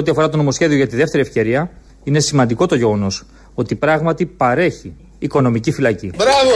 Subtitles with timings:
[0.00, 1.70] ό,τι αφορά το νομοσχέδιο για τη δεύτερη ευκαιρία,
[2.04, 6.10] είναι σημαντικό το γεγονός ότι πράγματι παρέχει οικονομική φυλακή.
[6.16, 6.50] Μπράβο!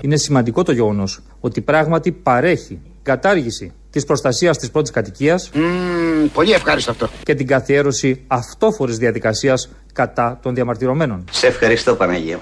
[0.00, 5.50] Είναι σημαντικό το γεγονός ότι πράγματι παρέχει κατάργηση της προστασίας της πρώτης κατοικίας
[6.32, 7.08] πολύ ευχάριστο αυτό.
[7.22, 11.24] και την καθιέρωση αυτόφορης διαδικασίας κατά των διαμαρτυρωμένων.
[11.30, 12.38] Σε ευχαριστώ Παναγία.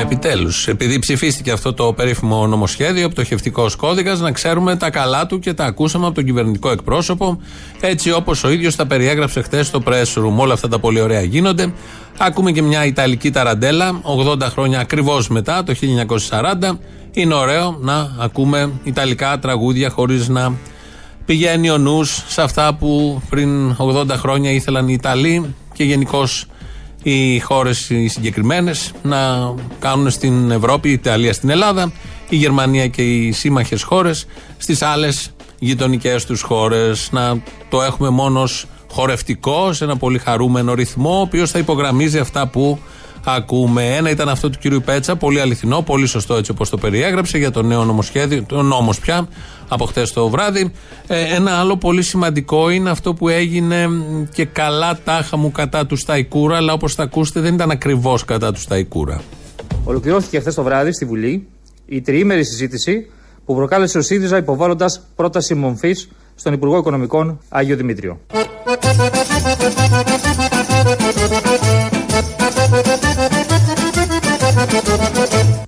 [0.00, 5.52] Επιτέλους, επειδή ψηφίστηκε αυτό το περίφημο νομοσχέδιο, πτωχευτικός κώδικας, να ξέρουμε τα καλά του και
[5.54, 7.40] τα ακούσαμε από τον κυβερνητικό εκπρόσωπο,
[7.80, 10.36] έτσι όπως ο ίδιος τα περιέγραψε χθες στο press room.
[10.36, 11.72] Όλα αυτά τα πολύ ωραία γίνονται.
[12.18, 16.78] Ακούμε και μια Ιταλική ταραντέλα, 80 χρόνια ακριβώς μετά, το 1940.
[17.12, 20.54] Είναι ωραίο να ακούμε Ιταλικά τραγούδια χωρίς να
[21.24, 26.46] πηγαίνει ο νους σε αυτά που πριν 80 χρόνια ήθελαν οι Ιταλοί και γενικώς
[27.02, 29.18] οι χώρες οι συγκεκριμένες να
[29.78, 31.92] κάνουν στην Ευρώπη, η Ιταλία στην Ελλάδα,
[32.28, 34.26] η Γερμανία και οι σύμμαχες χώρες
[34.58, 37.08] στις άλλες γειτονικές τους χώρες.
[37.12, 42.18] Να το έχουμε μόνο ως χορευτικό, σε ένα πολύ χαρούμενο ρυθμό, ο οποίος θα υπογραμμίζει
[42.18, 42.78] αυτά που
[43.32, 43.96] ακούμε.
[43.96, 47.50] Ένα ήταν αυτό του κύριου Πέτσα, πολύ αληθινό, πολύ σωστό έτσι όπως το περιέγραψε για
[47.50, 49.28] το νέο νομοσχέδιο, το νόμος πια,
[49.68, 50.72] από χτε το βράδυ.
[51.06, 55.86] Ε, ένα άλλο πολύ σημαντικό είναι αυτό που έγινε μ, και καλά τάχα μου κατά
[55.86, 59.20] του Σταϊκούρα, αλλά όπως θα ακούσετε δεν ήταν ακριβώς κατά του Σταϊκούρα.
[59.84, 61.46] Ολοκληρώθηκε χθες το βράδυ στη Βουλή
[61.86, 63.10] η τριήμερη συζήτηση
[63.44, 68.20] που προκάλεσε ο ΣΥΡΙΖΑ υποβάλλοντας πρόταση μομφής στον Υπουργό Οικονομικών Άγιο Δημήτριο.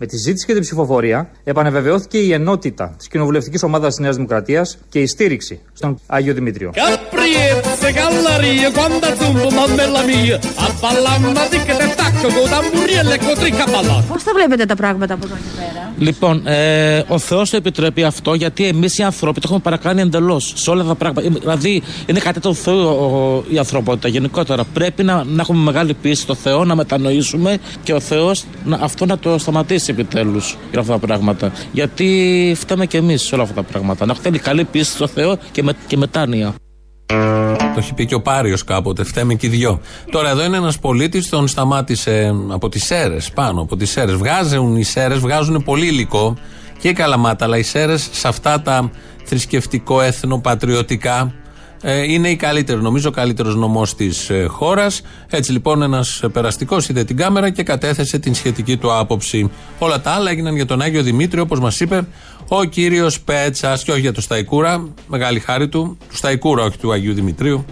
[0.05, 4.78] Με τη συζήτηση και την ψηφοφορία επανεβεβαιώθηκε η ενότητα της κοινοβουλευτικής ομάδας της Νέας Δημοκρατίας
[4.89, 6.70] και η στήριξη στον Άγιο Δημήτριο.
[6.75, 13.35] Capriezze, gallerie, quando zumbo, mammella mia, a ballamma di che te tacco, con tamburielle, con
[13.42, 14.05] tricca ballata.
[14.08, 18.05] Πώς τα βλέπετε τα πράγματα από εδώ και πέρα; Λοιπόν, ε, ο Θεός το επιτρέπει
[18.05, 21.27] αυτό γιατί εμείς οι άνθρωποι το έχουμε παρακάνει εντελώς σε όλα τα πράγματα.
[21.29, 24.64] Ε, Δηλαδή, είναι κάτι το Θεό ο- η ανθρωπότητα γενικότερα.
[24.64, 28.45] Πρέπει να, να έχουμε μεγάλη πίστη στο Θεό, να μετανοήσουμε και ο Θεός
[28.80, 31.53] αυτό να το σταματήσει επιτέλους για αυτά τα πράγματα.
[31.73, 34.07] Γιατί φταίμε και εμείς σε όλα αυτά τα πράγματα.
[34.07, 36.55] Να θέλει καλή πίστη στο Θεό και, με, και μετάνοια.
[37.75, 39.05] Το έχει πει και ο Πάριος κάποτε.
[39.05, 39.80] Φταίμε και οι δυο.
[40.11, 44.14] Τώρα εδώ είναι ένας πολίτης, τον σταμάτησε από τις αίρες, πάνω από τις αίρες.
[44.14, 46.36] Βγάζουν οι αίρες, βγάζουν πολύ υλικό
[46.79, 48.91] και η καλαμάτα, αλλά οι αίρες σε αυτά τα
[49.24, 51.42] θρησκευτικό, έθνο, πατριωτικά ε,
[52.07, 55.03] είναι η καλύτερη, νομίζω, ο καλύτερος νομός της ε, χώρας.
[55.31, 59.51] Έτσι λοιπόν, ένας περαστικός είδε την κάμερα και κατέθεσε την σχετική του άποψη.
[59.79, 62.07] Όλα τα άλλα έγιναν για τον Άγιο Δημήτριο, όπως μας είπε
[62.48, 64.89] ο κύριος Πέτσας, και όχι για το Σταϊκούρα.
[65.07, 65.97] Μεγάλη χάρη του.
[66.09, 67.65] Του Σταϊκούρα, όχι του Αγίου Δημητρίου.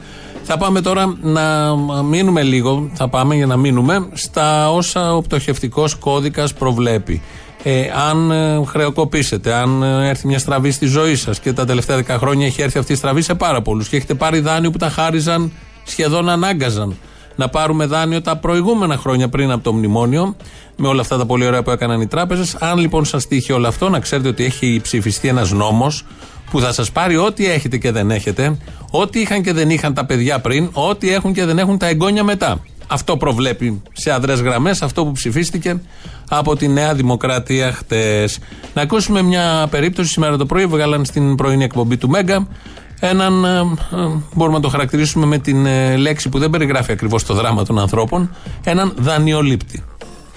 [0.43, 5.95] Θα πάμε τώρα να μείνουμε λίγο, θα πάμε για να μείνουμε στα όσα ο πτωχευτικός
[5.95, 7.23] κώδικας προβλέπει.
[7.63, 11.99] Ε, αν ε, χρεοκοπήσετε, αν ε, έρθει μια στραβή στη ζωή σας και τα τελευταία
[11.99, 14.79] 10 χρόνια έχει έρθει αυτή η στραβή σε πάρα πολλούς και έχετε πάρει δάνειο που
[14.79, 15.53] τα χάριζαν,
[15.85, 16.97] σχεδόν ανάγκαζαν
[17.41, 20.37] να πάρουμε δάνειο τα προηγούμενα χρόνια πριν από το μνημόνιο,
[20.77, 22.55] με όλα αυτά τα πολύ ωραία που έκαναν οι τράπεζες.
[22.55, 26.05] Αν λοιπόν σας τύχει όλο αυτό, να ξέρετε ότι έχει ψηφιστεί ένας νόμος
[26.51, 28.57] που θα σας πάρει ό,τι έχετε και δεν έχετε,
[28.91, 32.25] ό,τι είχαν και δεν είχαν τα παιδιά πριν, ό,τι έχουν και δεν έχουν τα εγγόνια
[32.25, 32.61] μετά.
[32.93, 35.81] Αυτό προβλέπει σε αδρές γραμμές αυτό που ψηφίστηκε
[36.29, 38.39] από τη Νέα Δημοκρατία χτες.
[38.75, 42.49] Να ακούσουμε μια περίπτωση σήμερα το πρωί, βγάλαν στην πρωινή εκπομπή του Μέγκα.
[43.01, 43.65] Έναν, ε, ε,
[44.35, 47.79] μπορούμε να το χαρακτηρίσουμε με την ε, λέξη που δεν περιγράφει ακριβώς το δράμα των
[47.79, 48.31] ανθρώπων,
[48.65, 49.85] έναν δανειολήπτη.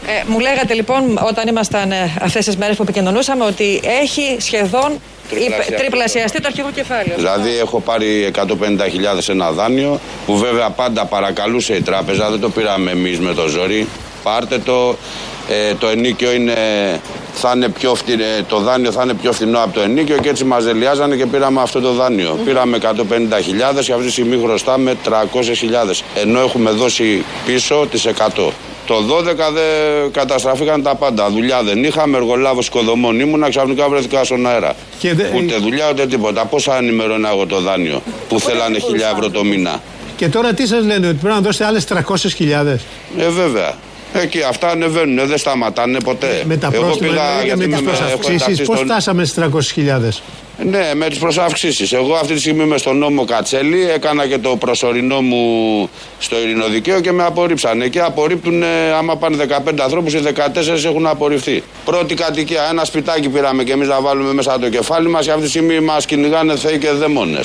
[0.07, 4.91] Ε, μου λέγατε λοιπόν όταν ήμασταν ε, αυτές τις μέρες που επικοινωνούσαμε ότι έχει σχεδόν
[5.29, 7.15] υπε- τριπλασιαστεί το αρχικό κεφάλαιο.
[7.15, 12.91] Δηλαδή έχω πάρει 150.000 ένα δάνειο που βέβαια πάντα παρακαλούσε η τράπεζα, δεν το πήραμε
[12.91, 13.87] εμείς με το ζόρι.
[14.23, 14.95] Πάρτε το,
[15.49, 16.55] ε, το ενίκιο είναι,
[17.33, 20.43] θα είναι πιο φτηνο, το δάνειο θα είναι πιο φθηνό από το ενίκιο και έτσι
[20.43, 22.39] μας δελειάζανε και πήραμε αυτό το δάνειο.
[22.45, 25.11] Πήραμε 150.000 και αυτή τη στιγμή χρωστάμε 300.000
[26.21, 28.49] ενώ έχουμε δώσει πίσω τις 100.
[28.88, 31.30] Το 12 δεν καταστραφήκαν τα πάντα.
[31.30, 34.75] Δουλειά δεν είχαμε, εργολάβος οικοδομών ήμουνα, ξαφνικά βρέθηκα στον αέρα.
[35.00, 36.45] Και δε- Ούτε δουλειά ούτε τίποτα.
[36.45, 39.81] Πόσα ενημερώνα εγώ το δάνειο που θέλανε 1000 ευρώ το μήνα;
[40.15, 42.80] Και τώρα τι σας λένε, ότι πρέπει να δώσετε άλλες 300.000.
[43.18, 43.74] Ε, βέβαια.
[44.13, 46.44] Εκεί αυτά ανεβαίνουν, δεν σταματάνε ποτέ.
[46.45, 48.75] Με τα Εγώ πρόστιμα πήγα, δηλαδή, και με γιατί τι με- έχω προσαυξήσει, ενταχθεί πώς
[48.77, 50.21] στον- φτάσαμε στις 300.000.
[50.57, 51.94] Ναι, με τις προσαυξήσεις.
[51.94, 55.89] Εγώ αυτή τη στιγμή είμαι στον νόμο Κατσέλη, έκανα και το προσωρινό μου
[56.19, 57.88] στο ειρηνοδικαίο και με απορρίψανε.
[57.88, 58.63] Και απορρίπτουν,
[58.97, 61.63] άμα πάνε 15 ανθρώπους, οι 14 έχουν απορριφθεί.
[61.85, 65.44] Πρώτη κατοικία, ένα σπιτάκι πήραμε και εμείς να βάλουμε μέσα το κεφάλι μας και αυτή
[65.44, 67.39] τη στιγμή μας κυνηγάνε θεοί και δαιμόνε.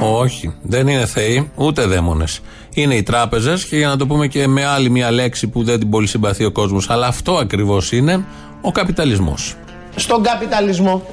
[0.00, 2.40] Ο Όχι, δεν είναι θεοί, ούτε δαίμονες.
[2.74, 5.78] Είναι οι τράπεζες και για να το πούμε και με άλλη μια λέξη που δεν
[5.78, 8.24] την πολύ συμπαθεί ο κόσμος, αλλά αυτό ακριβώς είναι
[8.60, 9.56] ο καπιταλισμός.
[9.96, 11.06] Στον καπιταλισμό,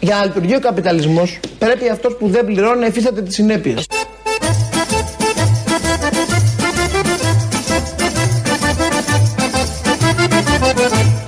[0.00, 3.86] για να λειτουργεί ο καπιταλισμός, πρέπει αυτός που δεν πληρώνει να υφίσταται τις συνέπειες.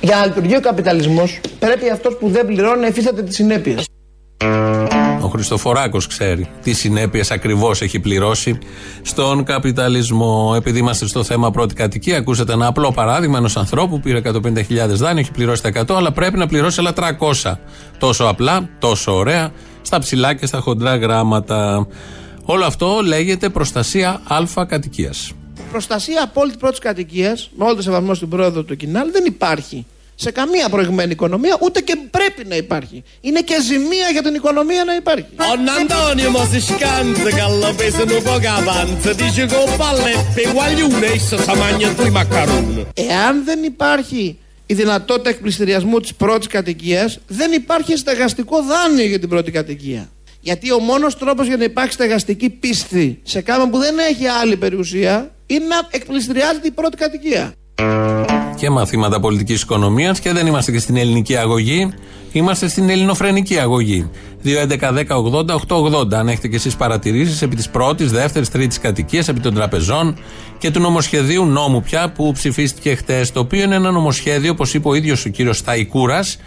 [0.01, 3.85] Για να λειτουργεί ο καπιταλισμός, πρέπει αυτός που δεν πληρώνει να υφίσταται τις συνέπειες.
[5.39, 8.57] Ο Χριστοφοράκος ξέρει τι συνέπειες ακριβώς έχει πληρώσει
[9.01, 10.53] στον καπιταλισμό.
[10.55, 14.31] Επειδή είμαστε στο θέμα πρώτη κατοικία, ακούσατε ένα απλό παράδειγμα ενός ανθρώπου που πήρε 150.000
[14.87, 16.93] δάνειο, έχει πληρώσει τα 100, αλλά πρέπει να πληρώσει άλλα
[17.43, 17.53] 300.
[17.97, 19.51] Τόσο απλά, τόσο ωραία,
[19.81, 21.87] στα ψηλά και στα χοντρά γράμματα.
[22.43, 25.31] Όλο αυτό λέγεται προστασία αλφα κατοικίας.
[25.71, 29.85] Προστασία απόλυτη πρώτης κατοικίας, με όλο το σεβασμό στην πρόεδρο του Κινάλ, δεν υπάρχει
[30.23, 33.03] σε καμία προηγμένη οικονομία, ούτε και πρέπει να υπάρχει.
[33.21, 35.25] Είναι και ζημία για την οικονομία να υπάρχει.
[35.81, 42.03] Antonio Mosicante Gallopese un po' avanza Dice che un palleppo guaglione Issa sa mangia tu
[42.11, 49.05] i maccaroni Εάν δεν υπάρχει η δυνατότητα εκπληστηριασμού της πρώτης κατοικίας, δεν υπάρχει στεγαστικό δάνειο
[49.05, 50.09] για την πρώτη κατοικία.
[50.41, 54.57] Γιατί ο μόνος τρόπος για να υπάρξει στεγαστική πίστη σε κάμα που δεν έχει άλλη
[54.57, 57.53] περιουσία είναι να εκπληστηριάζεται η πρώτη κατοικία
[58.59, 61.93] και μαθήματα πολιτικής οικονομίας και δεν είμαστε και στην ελληνική αγωγή,
[62.31, 64.09] είμαστε στην ελληνοφρενική αγωγή.
[64.43, 66.13] 2.11.10.80.880.
[66.13, 70.17] Αν έχετε και εσείς παρατηρήσεις επί της πρώτης, δεύτερης, τρίτης κατοικίας, επί των τραπεζών
[70.57, 74.87] και του νομοσχεδίου νόμου πια που ψηφίστηκε χτες, το οποίο είναι ένα νομοσχέδιο, όπως είπε
[74.87, 76.37] ο ίδιος ο κύριος Σταϊκούρας,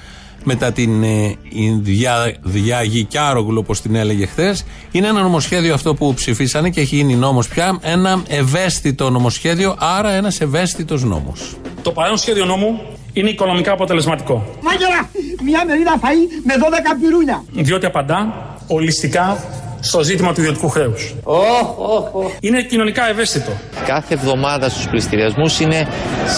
[0.44, 1.36] μετά την ε,
[1.80, 4.64] δια, διαγικιάρογλου όπως την έλεγε χθες.
[4.90, 7.78] Είναι ένα νομοσχέδιο αυτό που ψηφίσανε και έχει γίνει νόμος πια.
[7.82, 11.56] Ένα ευαίσθητο νομοσχέδιο, άρα ένας ευαίσθητος νόμος.
[11.82, 12.80] Το παρόν σχέδιο νόμου
[13.12, 14.44] είναι οικονομικά αποτελεσματικό.
[14.60, 15.10] Μάγερα,
[15.42, 16.54] μια μερίδα φαΐ με
[16.94, 17.44] 12 πυρούνια.
[17.52, 18.34] Διότι απαντά
[18.66, 19.44] ολιστικά
[19.82, 21.14] στο ζήτημα του ιδιωτικού χρέους.
[21.24, 22.30] Oh, oh, oh.
[22.40, 23.50] Είναι κοινωνικά ευαίσθητο.
[23.86, 25.88] Κάθε εβδομάδα στους πληστηριασμούς είναι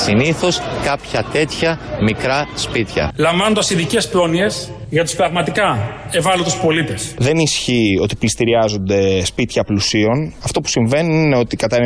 [0.05, 3.13] συνήθως κάποια τέτοια μικρά σπίτια.
[3.17, 5.79] Λαμβάνοντας ειδικές πρόνοιες για τους πραγματικά
[6.11, 7.15] ευάλωτους πολίτες.
[7.19, 10.35] Δεν ισχύει ότι πληστηριάζονται σπίτια πλουσίων.
[10.45, 11.81] Αυτό που συμβαίνει είναι ότι κατά 99%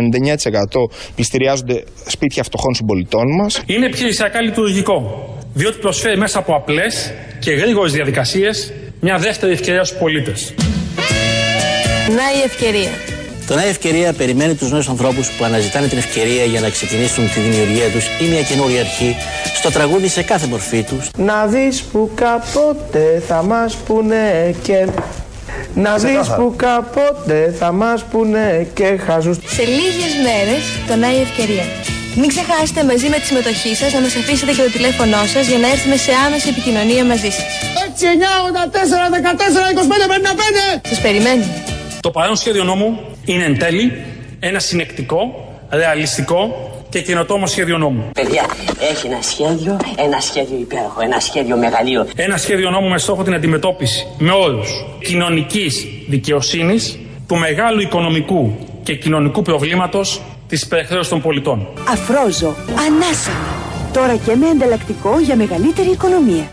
[1.14, 3.62] πληστηριάζονται σπίτια φτωχών συμπολιτών μας.
[3.66, 5.26] Είναι επιχειρησιακά λειτουργικό.
[5.55, 10.55] Διότι προσφέρει μέσα από απλές και γρήγορες διαδικασίες μια δεύτερη ευκαιρία στους πολίτες.
[12.08, 12.90] Να η ευκαιρία.
[13.46, 17.40] Το Νέα Ευκαιρία περιμένει τους νέους ανθρώπους που αναζητάνε την ευκαιρία για να ξεκινήσουν τη
[17.40, 19.16] δημιουργία τους ή μια καινούργια αρχή
[19.55, 21.10] στο τραγούδι σε κάθε μορφή τους.
[21.16, 24.87] Να δεις που κάποτε θα μας πούνε και.
[25.75, 29.34] Να δεις που κάποτε θα μας πούνε και χαζού.
[29.34, 31.64] Σε λίγες μέρες το Νέα Ευκαιρία.
[32.16, 35.58] Μην ξεχάσετε μαζί με τη συμμετοχή σας να μας αφήσετε και το τηλέφωνό σας για
[35.58, 37.46] να έρθουμε σε άμεση επικοινωνία μαζί σας.
[37.87, 40.81] 6, 9, 84, 14, 25, 55!
[40.88, 41.68] Σας περιμένουμε.
[42.00, 43.92] Το παρόν σχέδιο νόμου είναι εν τέλει
[44.40, 45.20] ένα συνεκτικό,
[45.70, 48.10] ρεαλιστικό και καινοτόμο σχέδιο νόμου.
[48.12, 48.46] Παιδιά,
[48.90, 52.06] έχει ένα σχέδιο, ένα σχέδιο υπέροχο, ένα σχέδιο μεγαλείο.
[52.16, 54.60] Ένα σχέδιο νόμου με στόχο την αντιμετώπιση με όρου
[55.04, 61.68] κοινωνικής δικαιοσύνης του μεγάλου οικονομικού και κοινωνικού προβλήματος της υπερχρέωση των πολιτών.
[61.88, 63.30] Αφρόζω, ανάσα.
[63.92, 66.50] Τώρα και με ανταλλακτικό για μεγαλύτερη οικονομία.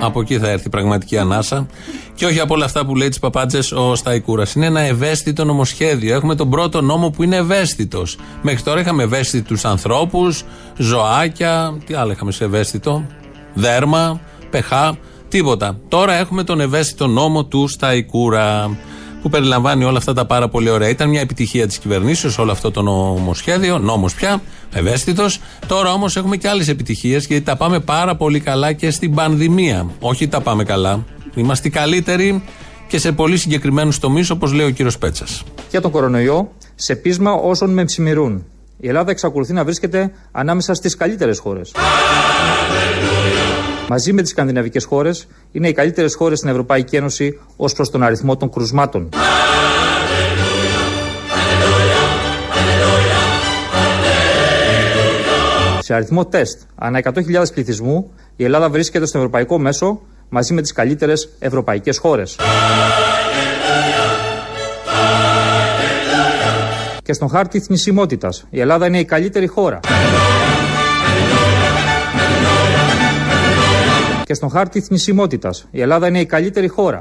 [0.00, 1.66] Από εκεί θα έρθει η πραγματική ανάσα.
[2.14, 4.54] Και όχι από όλα αυτά που λέει τι παπάντζες ο Σταϊκούρας.
[4.54, 6.14] Είναι ένα ευαίσθητο νομοσχέδιο.
[6.14, 8.16] Έχουμε τον πρώτο νόμο που είναι ευαίσθητος.
[8.42, 10.44] Μέχρι τώρα είχαμε ευαίσθητους ανθρώπους,
[10.76, 11.78] ζωάκια.
[11.86, 13.06] Τι άλλο είχαμε σε ευαίσθητο;
[13.54, 14.96] Δέρμα, πεχά,
[15.28, 15.78] τίποτα.
[15.88, 18.76] Τώρα έχουμε τον ευαίσθητο νόμο του Σταϊκούρα
[19.22, 20.88] που περιλαμβάνει όλα αυτά τα πάρα πολύ ωραία.
[20.88, 25.40] Ήταν μια επιτυχία της κυβερνήσεως όλο αυτό το νομοσχέδιο, νόμος πια, ευαίσθητος.
[25.66, 29.90] Τώρα όμως έχουμε και άλλες επιτυχίες γιατί τα πάμε πάρα πολύ καλά και στην πανδημία.
[30.00, 31.04] Όχι τα πάμε καλά.
[31.34, 32.42] Είμαστε καλύτεροι
[32.88, 35.42] και σε πολύ συγκεκριμένους τομείς, όπως λέει ο κύριος Πέτσας.
[35.70, 38.44] Για τον κορονοϊό, σε πείσμα όσων με ψημιρούν.
[38.80, 41.72] Η Ελλάδα εξακολουθεί να βρίσκεται ανάμεσα στις καλύτερες χώρες.
[43.90, 48.02] Μαζί με τις σκανδιναβικές χώρες, είναι οι καλύτερες χώρες στην Ευρωπαϊκή Ένωση ως προς τον
[48.02, 49.08] αριθμό των κρουσμάτων.
[55.78, 60.72] Σε αριθμό τεστ ανά 100.000 πληθυσμού, η Ελλάδα βρίσκεται στο ευρωπαϊκό μέσο μαζί με τις
[60.72, 62.36] καλύτερες ευρωπαϊκές χώρες.
[67.02, 69.80] Και στον χάρτη θνησιμότητας, η Ελλάδα είναι η καλύτερη χώρα.
[74.28, 76.98] Και στον χάρτη θνησιμότητας, η Ελλάδα είναι η καλύτερη χώρα.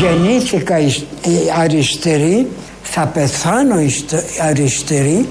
[0.00, 0.76] γεννήθηκα
[1.58, 2.46] αριστερή,
[2.82, 3.74] θα πεθάνω
[4.40, 5.28] αριστερή.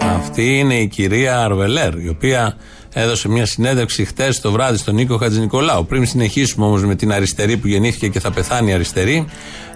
[0.00, 2.56] Αυτή είναι η κυρία Αρβελέρ, η οποία
[2.98, 5.86] έδωσε μια συνέντευξη χτες το βράδυ στον Νίκο Χατζηνικολάου.
[5.86, 9.26] Πριν συνεχίσουμε όμως με την αριστερή που γεννήθηκε και θα πεθάνει αριστερή,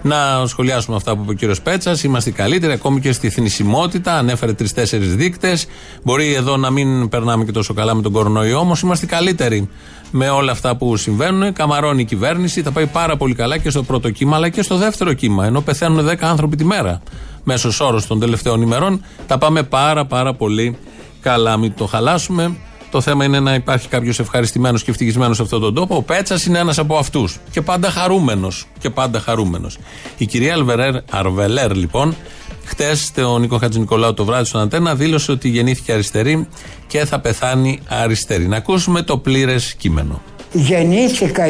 [0.01, 2.03] να σχολιάσουμε αυτά που είπε ο κύριος Πέτσας.
[2.03, 4.17] Είμαστε καλύτεροι ακόμη και στη θνησιμότητα.
[4.17, 5.65] Ανέφερε τρει-τέσσερι δείκτες.
[6.03, 9.69] Μπορεί εδώ να μην περνάμε και τόσο καλά με τον κορονοϊό, όμως είμαστε καλύτεροι
[10.11, 11.53] με όλα αυτά που συμβαίνουν.
[11.53, 12.61] Καμαρώνει η κυβέρνηση.
[12.61, 15.45] Θα πάει πάρα πολύ καλά και στο πρώτο κύμα αλλά και στο δεύτερο κύμα.
[15.45, 17.01] Ενώ πεθαίνουν 10 άνθρωποι τη μέρα.
[17.43, 19.03] Μέσος όρος των τελευταίων ημερών.
[19.27, 20.77] Τα πάμε πάρα πάρα πολύ
[21.21, 21.57] καλά.
[21.57, 22.55] Μην το χαλάσουμε.
[22.91, 25.95] Το θέμα είναι να υπάρχει κάποιος ευχαριστημένος και ευτυχισμένος σε αυτόν τον τόπο.
[25.95, 27.37] Ο Πέτσας είναι ένας από αυτούς.
[27.51, 28.65] Και πάντα χαρούμενος.
[28.79, 29.77] Και πάντα χαρούμενος.
[30.17, 32.15] Η κυρία Αλβερέρ, Αρβελέρ, λοιπόν,
[32.63, 36.47] χτες ο Νίκο Χατζηνικολάου το βράδυ στον Αντένα δήλωσε ότι γεννήθηκε αριστερή
[36.87, 38.47] και θα πεθάνει αριστερή.
[38.47, 40.21] Να ακούσουμε το πλήρες κείμενο.
[40.51, 41.43] Γεννήθηκα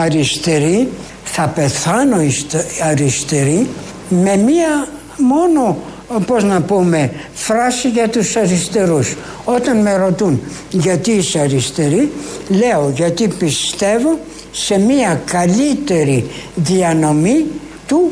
[0.00, 0.88] αριστερή,
[1.24, 2.16] θα πεθάνω
[2.82, 3.68] αριστερή
[4.08, 5.76] με μία μόνο
[6.20, 9.16] πώς να πούμε φράση για τους αριστερούς.
[9.44, 10.40] Όταν με ρωτούν
[10.70, 12.12] γιατί είσαι αριστερή
[12.48, 14.18] λέω γιατί πιστεύω
[14.50, 17.44] σε μια καλύτερη διανομή
[17.86, 18.10] του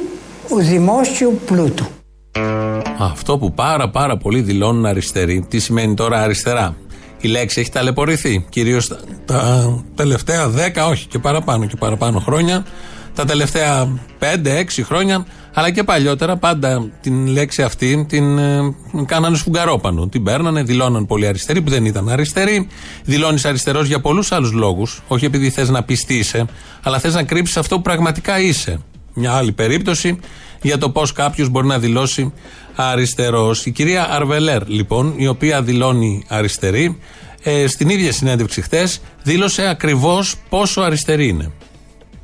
[0.58, 1.86] δημόσιου πλούτου
[2.98, 6.76] αυτό που πάρα πάρα πολύ δηλώνουν αριστεροί τι σημαίνει τώρα αριστερά;
[7.20, 12.64] Η λέξη έχει ταλαιπωρηθεί κυρίως τα, τα τελευταία δέκα όχι και παραπάνω και παραπάνω χρόνια
[13.14, 14.24] τα τελευταία 5-6
[14.82, 18.74] χρόνια, αλλά και παλιότερα, πάντα την λέξη αυτή την ε,
[19.06, 20.06] κάνανε σφουγγαρόπανο.
[20.06, 22.68] Την παίρνανε, δηλώναν πολύ αριστεροί που δεν ήταν αριστεροί.
[23.04, 25.02] Δηλώνεις αριστερός για πολλούς άλλους λόγους.
[25.08, 26.46] Όχι επειδή θες να πιστεί είσαι,
[26.82, 28.78] αλλά θες να κρύψεις αυτό που πραγματικά είσαι.
[29.14, 30.18] Μια άλλη περίπτωση
[30.62, 32.32] για το πώς κάποιος μπορεί να δηλώσει
[32.74, 33.66] αριστερός.
[33.66, 36.98] Η κυρία Αρβελέρ, λοιπόν, η οποία δηλώνει αριστερή,
[37.42, 41.52] ε, στην ίδια συνέντευξη χθες δήλωσε ακριβώς πόσο αριστερή είναι.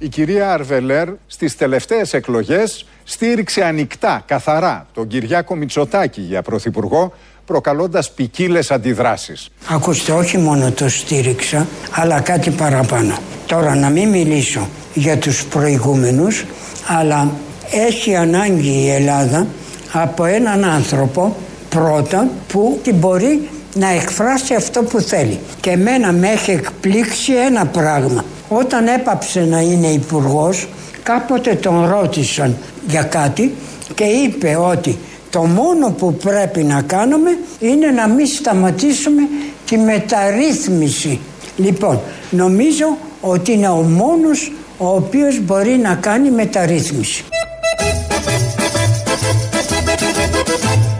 [0.00, 7.12] Η κυρία Αρβελέρ στις τελευταίες εκλογές στήριξε ανοιχτά, καθαρά τον Κυριάκο Μητσοτάκη για πρωθυπουργό
[7.46, 9.48] προκαλώντας ποικίλες αντιδράσεις.
[9.68, 13.18] Ακούστε, όχι μόνο το στήριξα, αλλά κάτι παραπάνω.
[13.46, 16.44] Τώρα να μην μιλήσω για τους προηγούμενους,
[16.86, 17.30] αλλά
[17.70, 19.46] έχει ανάγκη η Ελλάδα
[19.92, 21.36] από έναν άνθρωπο
[21.68, 25.38] πρώτα που μπορεί να εκφράσει αυτό που θέλει.
[25.60, 28.24] Και εμένα με έχει εκπλήξει ένα πράγμα.
[28.48, 30.68] Όταν έπαψε να είναι υπουργός,
[31.02, 32.56] κάποτε τον ρώτησαν
[32.88, 33.54] για κάτι
[33.94, 34.98] και είπε ότι
[35.30, 39.22] το μόνο που πρέπει να κάνουμε είναι να μην σταματήσουμε
[39.66, 41.20] τη μεταρρύθμιση.
[41.56, 47.24] Λοιπόν, νομίζω ότι είναι ο μόνος ο οποίος μπορεί να κάνει μεταρρύθμιση.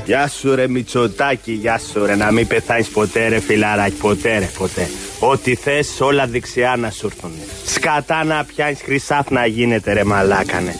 [0.08, 4.50] Γεια σου ρε Μητσοτάκη, γεια σου ρε Να μην πεθάνεις ποτέ ρε φιλαράκι, ποτέ ρε
[4.58, 4.88] ποτέ
[5.20, 7.30] Ό,τι θες όλα δεξιά να σου έρθουν
[7.66, 10.74] Σκατά να πιάνεις χρυσάφ να γίνεται ρε μαλάκανε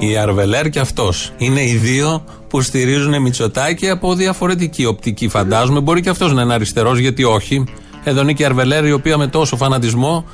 [0.00, 1.32] η Αρβελέρ και αυτός.
[1.36, 5.80] Είναι οι δύο που στηρίζουν Μητσοτάκη από διαφορετική οπτική, φαντάζομαι.
[5.80, 7.64] Μπορεί και αυτός να είναι αριστερός, γιατί όχι.
[8.04, 10.24] Εδώ είναι και η Αρβελέρ, η οποία με τόσο φανατισμό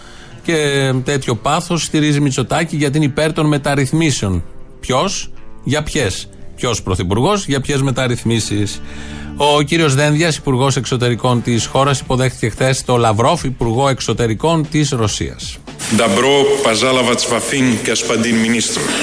[0.43, 4.45] και τέτοιο πάθος στηρίζει Μητσοτάκη γιατί είναι υπέρ των μεταρρυθμίσεων.
[4.81, 5.33] Ποιος,
[5.65, 6.29] για ποιες;
[6.65, 8.81] Ποιο πρωθυπουργός, για ποιες μεταρρυθμίσεις.
[9.37, 15.59] Ο κύριος Δένδιας, υπουργός εξωτερικών της χώρας, υποδέχτηκε χθες το Λαυρόφ, υπουργό εξωτερικών της Ρωσίας.
[15.97, 18.35] Νταμπρό, παζάλα βατσφαφίν και ασπαντίν.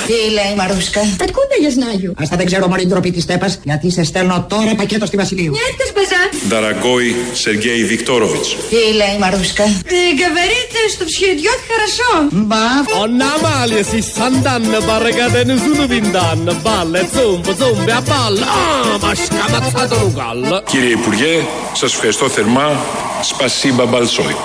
[0.08, 2.12] Τι λέει, Μαρούσκα; Πετκούντα για σνάγιο.
[2.12, 5.52] Α δεν ξέρω μόνο την τροπή της τέπα, γιατί σε στέλνω τώρα πακέτο στη Βασιλείου.
[5.52, 6.48] Νιέτε, παζά.
[6.48, 8.56] Νταραγκόη, Σεργέη Βικτόροβιτς.
[8.70, 12.14] Τι λέει, Μαρούσκα; Την καβερίτε στο ψυχιδιό της Χαρασό.
[12.32, 12.66] Μπα.
[13.02, 16.40] Ο Ναμάλι, εσύ σαντάν, μπαρεγκατένου ζούνου βιντάν.
[16.64, 17.02] Μπαλε,
[20.22, 21.42] ματσάτο Κύριε Υπουργέ,
[21.74, 22.70] σας ευχαριστώ θερμά.
[23.22, 24.36] Σπασίμπα μπαλσόι.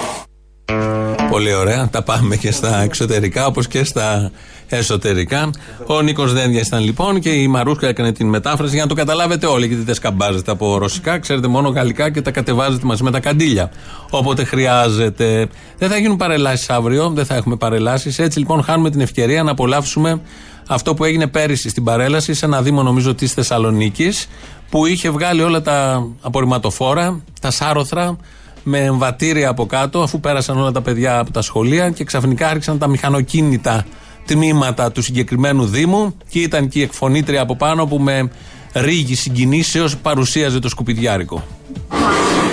[1.30, 1.88] Πολύ ωραία.
[1.88, 4.30] Τα πάμε και στα εξωτερικά όπως και στα
[4.68, 5.50] εσωτερικά.
[5.87, 9.47] Ο Νίκος Δένδια ήταν λοιπόν και η Μαρούσκα έκανε την μετάφραση για να το καταλάβετε
[9.47, 9.66] όλοι.
[9.66, 13.71] Γιατί δεν σκαμπάζετε από ρωσικά, ξέρετε μόνο γαλλικά και τα κατεβάζετε μαζί με τα καντήλια.
[14.11, 15.49] Όποτε χρειάζεται.
[15.78, 18.18] Δεν θα γίνουν παρελάσεις αύριο, δεν θα έχουμε παρελάσεις.
[18.18, 20.21] Έτσι λοιπόν χάνουμε την ευκαιρία να απολαύσουμε
[20.66, 24.28] αυτό που έγινε πέρυσι στην παρέλαση σε ένα δήμο νομίζω της Θεσσαλονίκης
[24.70, 28.16] που είχε βγάλει όλα τα απορριμματοφόρα, τα σάρωθρα
[28.62, 32.78] με εμβατήρια από κάτω, αφού πέρασαν όλα τα παιδιά από τα σχολεία και ξαφνικά άρχισαν
[32.78, 33.85] τα μηχανοκίνητα
[34.26, 38.30] τμήματα του συγκεκριμένου Δήμου και ήταν και η εκφωνήτρια από πάνω που με
[38.73, 41.44] ρίγη συγκινήσεως παρουσίαζε το σκουπιδιάρικο.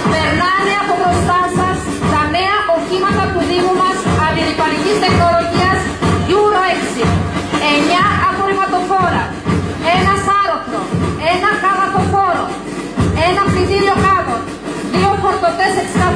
[0.04, 1.78] Περνάνε από μπροστά σας
[2.12, 3.98] τα νέα οχήματα του Δήμου μας
[4.30, 5.33] αντιρρυπανικής τεχνολογίας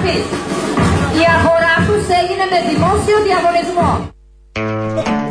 [0.08, 0.26] φορτωτές εξκαφής.
[1.20, 4.10] Η αγορά τους έγινε με δημόσιο διαγωνισμό.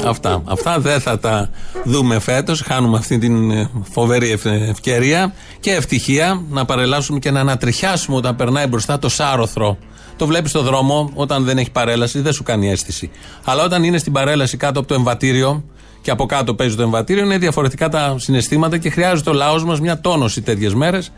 [0.07, 0.43] Αυτά.
[0.45, 1.51] Αυτά δεν θα τα
[1.85, 2.61] δούμε φέτος.
[2.61, 8.37] Χάνουμε αυτή την ε, φοβερή ευ- ευκαιρία και ευτυχία να παρελάσουμε και να ανατριχιάσουμε όταν
[8.37, 9.79] περνάει μπροστά το σάρωθρο.
[10.17, 13.11] Το βλέπεις στο δρόμο, όταν δεν έχει παρέλαση, δεν σου κάνει αίσθηση.
[13.45, 15.65] Αλλά όταν είναι στην παρέλαση κάτω από το εμβατήριο
[16.03, 19.81] και από κάτω παίζει το εμβατήριο, είναι διαφορετικά τα συναισθήματα και χρειάζεται ο λαός μας
[19.81, 21.13] μια τόνωση τέτοιες μέρες.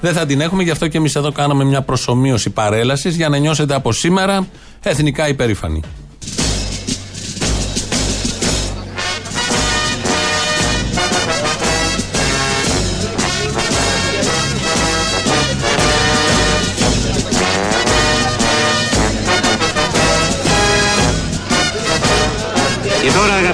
[0.00, 3.36] Δεν θα την έχουμε, γι' αυτό και εμείς εδώ κάναμε μια προσωμείωση παρέλασης για να
[3.36, 4.46] νιώσετε από σήμερα
[4.82, 5.80] εθνικά υπερήφανοι.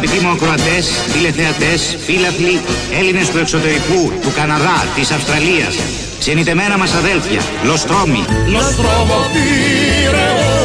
[0.05, 2.61] Αγαπητοί μου ακροατές, τηλεθεατές, φίλαθλοι,
[2.99, 5.79] Έλληνες του εξωτερικού, του Καναδά, της Αυστραλίας,
[6.19, 10.61] ξενιτεμένα μας αδέλφια, λοστρόμοι, Nostromo πυρεώτη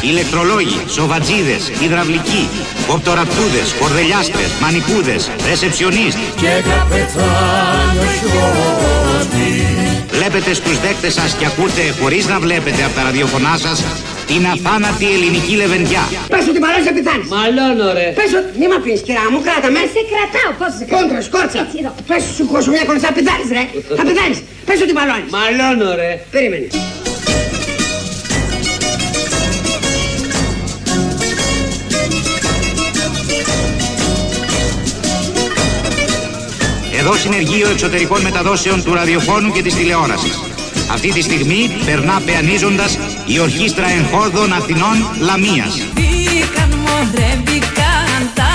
[0.00, 2.48] ηλεκτρολόγοι, σοβατζίδες, υδραυλικοί,
[2.86, 6.18] κοπτοραπτούδες, κορδελιάστρες, μανικούδες, ρεσεψιονίστ.
[6.40, 9.37] Και καπετάνιο χιόνι
[10.30, 13.78] Βλέπετε στους δέκτες σας και ακούτε χωρίς να βλέπετε από τα ραδιοφωνά σας
[14.26, 16.02] την αθάνατη ελληνική λεβεντιά.
[16.32, 17.26] Πες ότι μ' αρέσει να πεθάνεις.
[17.34, 18.06] Μαλώνω ρε.
[18.18, 18.48] Πες ότι...
[18.58, 19.82] Μη μ' αφήνεις κυρά μου, κράτα με.
[19.94, 21.60] Σε κρατάω, πώς σε Κόντρα, σκόρτσα.
[22.08, 23.64] Πες σου κόσου μια κόρτσα, θα πεθάνεις ρε.
[23.98, 24.38] Θα πεθάνεις.
[24.68, 25.30] Πες ότι μαλώνεις.
[25.36, 26.10] Μαλώνω ρε.
[26.34, 26.66] Περίμενε.
[36.98, 40.38] Εδώ συνεργείο εξωτερικών μεταδόσεων του ραδιοφώνου και της τηλεόρασης.
[40.92, 45.82] Αυτή τη στιγμή περνά πεανίζοντας η ορχήστρα εγχόρδων Αθηνών Λαμίας.
[45.94, 48.50] Μπήκαν μωρέ, μπήκαν τα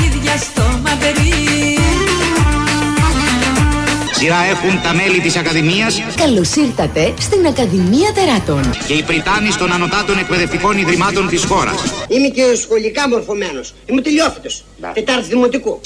[0.00, 1.78] γίδια στο μαυρί
[4.18, 8.70] Σειρά έχουν τα μέλη της Ακαδημίας Καλώς ήρθατε στην Ακαδημία Τεράτων.
[8.86, 11.74] και οι πριτάνοι των ανωτάτων εκπαιδευτικών ιδρυμάτων της χώρας.
[12.08, 13.74] Είμαι και σχολικά μορφωμένος.
[13.86, 14.64] Είμαι τελειόφυτος.
[14.94, 15.80] Τετάρτη δημοτικού.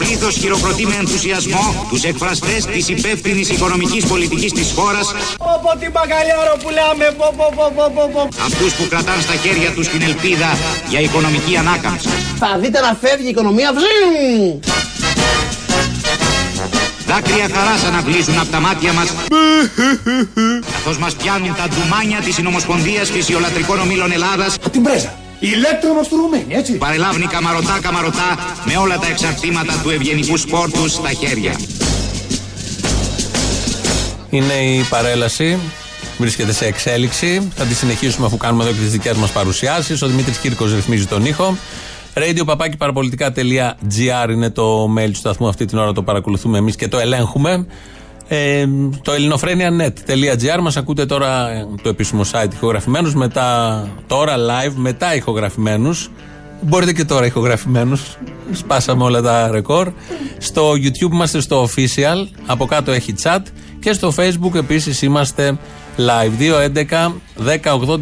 [0.00, 5.06] Το πλήθος χειροκροτεί με ενθουσιασμό τους εκφραστές της υπεύθυνης οικονομικής πολιτικής της χώρας,
[5.38, 8.28] Πω τι μπακαλιάρο πουλάμε, πω πω πω πω πω πω.
[8.44, 10.58] αυτούς που κρατάν στα χέρια τους την ελπίδα
[10.88, 12.08] για οικονομική ανάκαμψη.
[12.38, 13.72] Θα δείτε να φεύγει η οικονομία.
[13.72, 14.58] Βζζιμ.
[17.06, 19.08] Δάκρυα χαράς αναβλύζουν από τα μάτια μας
[20.72, 25.29] καθώς μας πιάνουν τα ντουμάνια της Συνομοσπονδίας Φυσιολατρικών Ομίλων Ελλάδας Από την πρέζα.
[25.40, 26.72] Ηλέκτρομοστρουμένη, έτσι.
[26.72, 31.54] παρελάβνει καμαρωτά καμαρωτά με όλα τα εξαρτήματα του ευγενικού σπόρτου στα χέρια.
[34.30, 35.58] Είναι η παρέλαση.
[36.18, 37.48] Βρίσκεται σε εξέλιξη.
[37.54, 40.02] Θα τη συνεχίσουμε αφού κάνουμε εδώ και τις δικές μας παρουσιάσεις.
[40.02, 41.56] Ο Δημήτρης Κύρκος ρυθμίζει τον ήχο.
[42.14, 45.48] Radio παπάκι παραπολιτικά.gr είναι το mail του σταθμού.
[45.48, 47.66] Αυτή την ώρα το παρακολουθούμε εμείς και το ελέγχουμε.
[48.32, 48.66] Ε,
[49.02, 56.10] το ελληνοφρένια.net.gr μας ακούτε τώρα ε, το επίσημο site ηχογραφημένους, μετά τώρα live, μετά ηχογραφημένους.
[56.60, 58.18] Μπορείτε και τώρα ηχογραφημένους.
[58.52, 59.92] Σπάσαμε όλα τα ρεκόρ.
[60.38, 62.26] Στο YouTube είμαστε στο official.
[62.46, 63.42] Από κάτω έχει chat.
[63.80, 65.58] Και στο Facebook επίσης είμαστε
[65.96, 66.40] live.
[66.40, 67.12] 2.11
[67.64, 67.98] 1080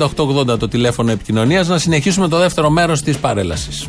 [0.53, 1.69] 880 το τηλέφωνο επικοινωνίας.
[1.69, 3.89] Να συνεχίσουμε το δεύτερο μέρος της παρέλασης.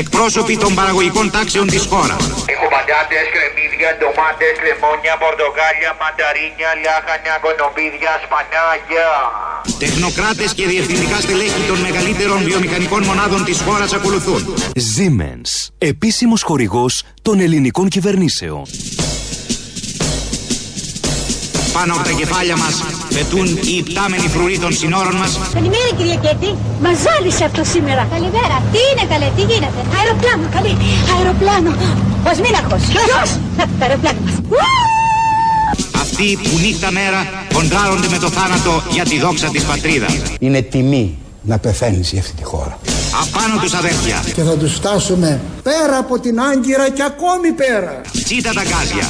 [0.00, 2.22] Εκπρόσωποι των παραγωγικών τάξεων της χώρας.
[2.54, 9.08] Έχω πατάτες, κρεμμύδια, ντομάτες, λεμόνια, πορτοκάλια, μανταρίνια, λάχανια, κονοπίδια, σπανάκια.
[9.78, 14.54] Τεχνοκράτες και διευθυντικά στελέχη των μεγαλύτερων βιομηχανικών μονάδων της χώρας ακολουθούν.
[14.92, 18.62] Siemens, επίσημος χορηγός των ελληνικών κυβερνήσεων.
[21.72, 22.74] Πάνω από τα κεφάλια μας
[23.16, 26.50] πετούν οι υπτάμενοι φρουροί των συνόρων μας Καλημέρα κυρία Κέτη.
[26.84, 28.02] Μας ζάλισε αυτό σήμερα.
[28.14, 28.56] Καλημέρα.
[28.72, 30.74] Τι είναι καλέ, τι γίνεται; Αεροπλάνο, καλή.
[31.14, 31.70] Αεροπλάνο.
[32.28, 32.82] Ο Σμίναχος.
[32.94, 34.36] Ποιος; Να, το αεροπλάνο μας.
[36.02, 37.20] Αυτοί που νύχτα μέρα
[37.54, 40.12] κοντράρονται με το θάνατο για τη δόξα της πατρίδας.
[40.38, 42.78] Είναι τιμή να πεθαίνεις για αυτή τη χώρα.
[43.22, 44.24] Απάνω τους αδέρφια.
[44.34, 48.00] Και θα τους φτάσουμε πέρα από την Άγκυρα και ακόμη πέρα.
[48.24, 49.06] Τσίτα τα γκάζια.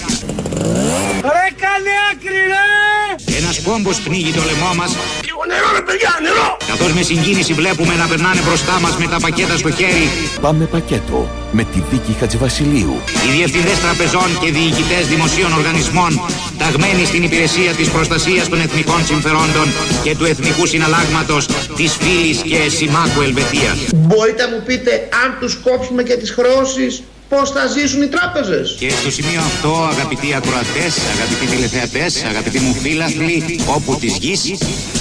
[1.35, 3.02] Ρε κάνε άκρη ρε!
[3.39, 4.91] Ένας κόμπος πνίγει το λαιμό μας
[5.29, 6.57] Λίγο νερό ρε παιδιά, νερό!
[6.71, 10.07] καθώς με συγκίνηση βλέπουμε να περνάνε μπροστά μας με τα πακέτα στο χέρι
[10.41, 11.19] Πάμε πακέτο
[11.53, 12.95] με τη Βίκη Χατζηβασιλείου.
[13.27, 16.21] οι διευθυντές τραπεζών και διοικητές δημοσίων οργανισμών
[16.59, 19.67] ταγμένοι στην υπηρεσία της προστασίας των εθνικών συμφερόντων
[20.05, 21.47] και του εθνικού συναλλάγματος
[21.77, 23.77] της φίλης και συμμάχου Ελβετίας.
[23.95, 27.03] Μπορείτε να μου πείτε αν τους κόψουμε και τις χρεώσεις
[27.35, 28.77] πώς θα ζήσουν οι τράπεζες.
[28.79, 34.43] Και στο σημείο αυτό, αγαπητοί ακροατές, αγαπητοί τηλεθεατές, αγαπητοί μου φίλαθλοι, όπου της γης,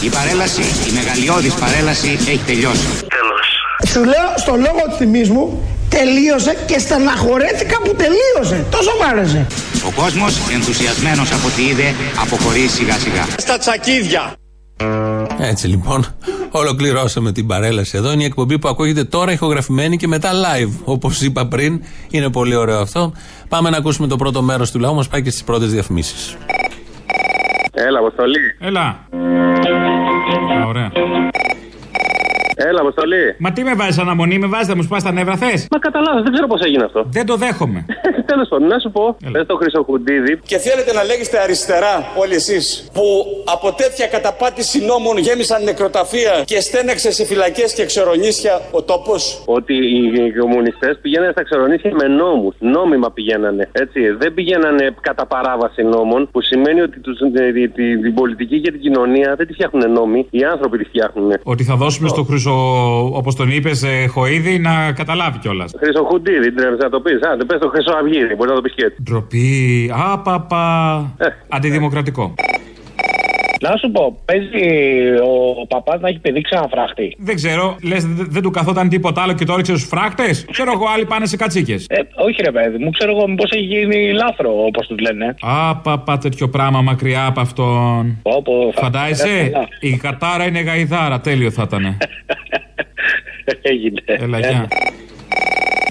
[0.08, 2.88] η παρέλαση, η μεγαλειώδης παρέλαση έχει τελειώσει.
[3.92, 5.46] Σου λέω στο λόγο της τιμής μου
[5.90, 8.66] Τελείωσε και στεναχωρέθηκα που τελείωσε.
[8.72, 9.48] Τόσο μ' άρεσε.
[9.88, 13.26] Ο κόσμος, ενθουσιασμένος από ό,τι είδε, αποχωρεί σιγά σιγά.
[13.38, 14.41] Στα τσακίδια.
[15.40, 16.06] Έτσι λοιπόν,
[16.52, 18.12] ολοκληρώσαμε την παρέλαση εδώ.
[18.12, 20.72] Είναι η εκπομπή που ακούγεται τώρα ηχογραφημένη και μετά live.
[20.84, 23.12] Όπως είπα πριν, είναι πολύ ωραίο αυτό.
[23.50, 26.38] Πάμε να ακούσουμε το πρώτο μέρος του λαού μας, πάει και στις πρώτες διαφημίσεις.
[27.74, 28.56] Έλα, Αποστολή.
[28.60, 28.82] Έλα.
[28.82, 30.92] Α, ωραία.
[32.70, 33.36] Έλα, Αποστολή.
[33.40, 36.22] Μα τι με βάζεις αναμονή, με βάζεις να μου σπάς τα νεύρα θες; Μα καταλάβει,
[36.26, 37.06] δεν ξέρω πώς έγινε αυτό.
[37.18, 37.86] Δεν το δέχομαι.
[38.32, 39.18] Τέλος πάντων, να σου πω.
[39.32, 40.40] Πε το Χρυσοχουντίδη.
[40.46, 43.04] Και θέλετε να λέγεστε αριστερά όλοι εσείς που
[43.56, 49.74] από τέτοια καταπάτηση νόμων γέμισαν νεκροταφεία και στέναξε σε φυλακές και ξερονίσια ο τόπος; Ότι
[49.74, 52.56] οι κομμουνιστές πηγαίνανε στα ξερονίσια με νόμους.
[52.60, 53.70] Νόμιμα πηγαίνανε.
[53.72, 54.00] Έτσι.
[54.22, 58.72] Δεν πηγαίνανε κατά παράβαση νόμων, που σημαίνει ότι τους, τη- τη- τη- την πολιτική και
[58.72, 60.28] την κοινωνία δεν τη φτιάχνουν νόμοι.
[60.30, 61.32] Οι άνθρωποι τη φτιάχνουν.
[61.44, 65.72] Ότι θα δώσουμε στο χρυσό, όπως τον είπες, Χοίδη, να καταλάβει κιόλας.
[65.78, 67.14] Χρυσοχουντίδη, δεν τρέπεσαι να το πεις.
[67.14, 69.02] Α, δεν πες το Χρυσοαυγίδη, μπορείς να το πεις και έτσι.
[69.04, 69.92] Ντροπή.
[70.12, 70.66] Άπαπα.
[71.50, 72.34] Αντιδημοκρατικό.
[73.62, 74.66] Να σου πω, παίζει
[75.62, 77.16] ο παπάς να έχει παιδί ξαναφράχτη.
[77.20, 80.86] Δεν ξέρω, λες δεν του καθόταν τίποτα άλλο και το έριξε στους φράχτες; Ξέρω εγώ,
[80.96, 81.86] άλλοι πάνε σε κατσίκες.
[81.90, 85.36] Ε, όχι ρε παιδί μου, ξέρω εγώ μήπως έχει γίνει λάθρο όπως τους λένε.
[85.42, 88.20] Άπαπα τέτοιο πράγμα μακριά από αυτόν.
[88.22, 91.20] Όπω Φαντάζεσαι, η κατάρα είναι γαϊδάρα.
[91.22, 91.84] Τέλειο θα ήταν.
[93.62, 94.02] Έγινε.
[94.06, 94.68] Έλα, γεια.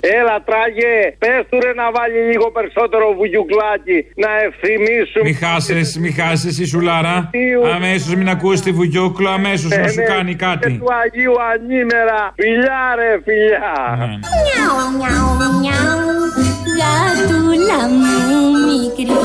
[0.00, 6.10] Έλα τράγε, πες του ρε να βάλει λίγο περισσότερο βουγιουκλάκι Να ευθυμίσουμε Μη χάσεις, μη
[6.10, 7.30] χάσεις η σουλάρα.
[7.74, 10.78] Αμέσως μην ακούσεις τη βουγιούκλο, αμέσως να σου κάνει Και κάτι.
[10.78, 13.74] του Αγίου Ανήμερα Φιλιά ρε φιλιά
[14.44, 16.08] Μιαου, μιαου, μιαου,
[16.78, 18.14] γατούλα μου
[18.66, 19.18] μικρή.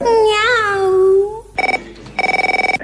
[0.00, 0.75] Μιαου.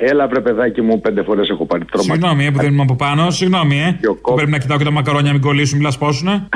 [0.05, 2.15] Έλα, βρε παιδάκι μου, πέντε φορές έχω πάρει τρόμα.
[2.15, 3.31] Συγγνώμη, ε, που δεν είμαι από πάνω.
[3.31, 3.99] Συγγνώμη, ε.
[4.23, 6.33] Που πρέπει να κοιτάω και τα μακαρόνια, μην κολλήσουν, μην λασπώσουνε.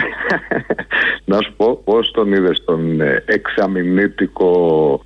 [1.29, 4.51] Να σου πω πώς τον είδες τον ε, εξαμηνήτικο,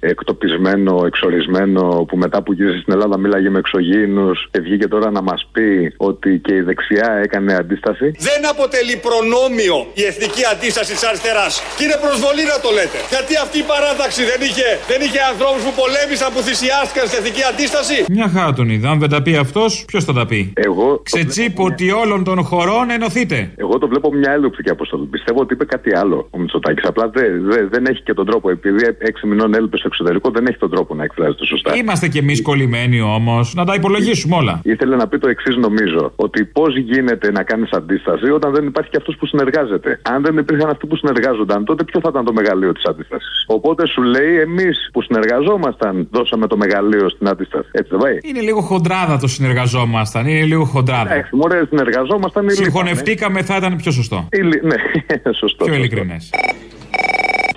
[0.01, 5.23] εκτοπισμένο, εξορισμένο που μετά που γύρισε στην Ελλάδα μίλαγε με εξωγήινους και βγήκε τώρα να
[5.23, 8.07] μας πει ότι και η δεξιά έκανε αντίσταση.
[8.19, 11.53] Δεν αποτελεί προνόμιο η εθνική αντίσταση της αριστεράς.
[11.77, 12.99] Και είναι προσβολή να το λέτε.
[13.15, 17.43] Γιατί αυτή η παράταξη δεν είχε, δεν είχε ανθρώπους που πολέμησαν, που θυσιάστηκαν στην εθνική
[17.53, 18.89] αντίσταση; Μια χαρά τον είδα.
[18.93, 20.89] Αν δεν τα πει αυτός, ποιος θα τα πει; Εγώ.
[21.11, 23.39] Ξετσίποτη όλων των χωρών ενωθείτε.
[23.65, 25.07] Εγώ το βλέπω μια άλλη οπτική αποστολή.
[25.15, 26.85] Πιστεύω ότι είπε κάτι άλλο ο Μητσοτάκης.
[26.85, 28.51] Απλά δεν δε, δεν έχει και τον τρόπο.
[28.51, 31.77] Επειδή έξι μηνών έλειπε στο εξωτερικό, δεν έχει τον τρόπο να εκφράζεται σωστά.
[31.77, 33.55] Είμαστε κι εμείς κολλημένοι όμως.
[33.55, 34.61] Να τα υπολογίσουμε όλα.
[34.65, 36.13] Ήθελε να πει το εξής, νομίζω.
[36.17, 40.01] Ότι πώς γίνεται να κάνεις αντίσταση όταν δεν υπάρχει και αυτός που συνεργάζεται.
[40.03, 43.87] Αν δεν υπήρχαν αυτοί που συνεργάζονταν, τότε ποιο θα ήταν το μεγαλείο της αντίστασης; Οπότε
[43.87, 47.69] σου λέει, εμείς που συνεργαζόμασταν, δώσαμε το μεγαλείο στην αντίσταση.
[47.73, 48.19] Έτσι δεν πάει.
[48.23, 50.27] Είναι λίγο χοντράδα το συνεργαζόμασταν.
[50.27, 51.13] Είναι λίγο χοντράδα.
[51.15, 54.29] Εντάξει, μωρέ, συνεργαζόμασταν ή Συγχωνευτήκαμε, θα ήταν πιο σωστό.
[54.33, 55.65] Ή λι- Ναι, σωστό.
[55.65, 55.81] Πιο σωστό.
[56.01, 56.19] Ειλικρινέ.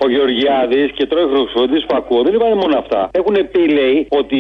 [0.06, 3.10] Ο Γεωργιάδης και τρώει χρυσοφοντή που ακούω δεν είπαν μόνο αυτά.
[3.20, 4.40] Έχουν πει, λέει, ότι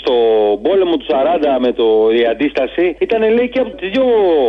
[0.00, 0.14] στο
[0.62, 1.12] πόλεμο του 40
[1.60, 1.86] με το,
[2.20, 4.04] η αντίσταση ήταν, λέει, και από τις δύο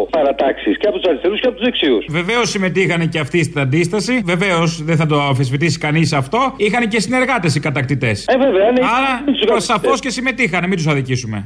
[0.09, 0.77] παρατάξεις.
[0.77, 1.97] Και από τους αριστερούς και από τους δεξιού.
[2.09, 4.21] Βεβαίως συμμετείχαν και αυτοί στην αντίσταση.
[4.25, 6.53] Βεβαίως δεν θα το αμφισβητήσει κανείς αυτό.
[6.57, 8.25] Είχαν και συνεργάτες οι κατακτητές.
[8.27, 9.63] Ε, βέβαια, ναι, Άρα τους κατακτητές.
[9.63, 11.45] σαφώς και συμμετείχαν, μην τους αδικήσουμε.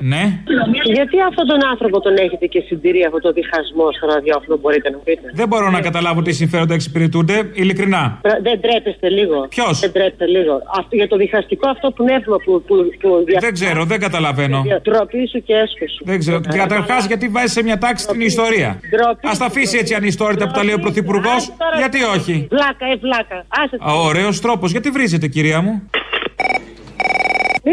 [0.00, 0.24] Ναι.
[0.84, 4.98] Γιατί αυτόν τον άνθρωπο τον έχετε και συντηρεί αυτό το διχασμό στο ραδιόφωνο, μπορείτε να
[4.98, 8.18] πείτε; Δεν μπορώ να καταλάβω τι συμφέροντα εξυπηρετούνται, ειλικρινά.
[8.22, 12.62] Πρε- Δεν τρέπεστε λίγο; Ποιος; Δεν τρέπεστε λίγο; Αυτό, για το διχαστικό αυτό πνεύμα που.
[12.66, 13.08] που, που
[13.40, 14.58] Δεν ξέρω, δεν καταλαβαίνω.
[14.82, 16.04] Ντροπή σου και έσχο σου.
[16.04, 16.40] Δεν ξέρω.
[16.40, 18.68] Και καταρχάς, γιατί βάζεις σε μια τάξη την ιστορία;
[19.30, 21.52] Α τα αφήσει έτσι ανιστόρητα που τα λέει ο Πρωθυπουργός.
[21.76, 23.44] Γιατί όχι; Βλάκα, ε, βλάκα.
[23.48, 24.70] Άσε Α, Ωραίος τρόπος.
[24.70, 25.90] Γιατί βρίζετε, κυρία μου;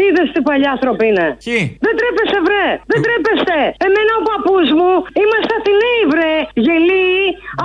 [0.02, 1.26] Είδες τι παλιά άνθρωποι είναι.
[1.44, 2.66] Ποιοι; Δεν τρέπεσαι, βρε.
[2.90, 3.58] Δεν τρέπεστε.
[3.86, 4.90] Εμένα ο παππούς μου
[5.22, 6.34] είμαστε Αθηναίοι, βρε.
[6.66, 7.08] Γελοί.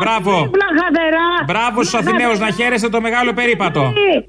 [0.01, 0.33] Μπράβο.
[0.55, 1.29] Βλαχαδερά.
[1.51, 3.81] Μπράβο στους Αθηναίους να χαίρεστε το μεγάλο περίπατο.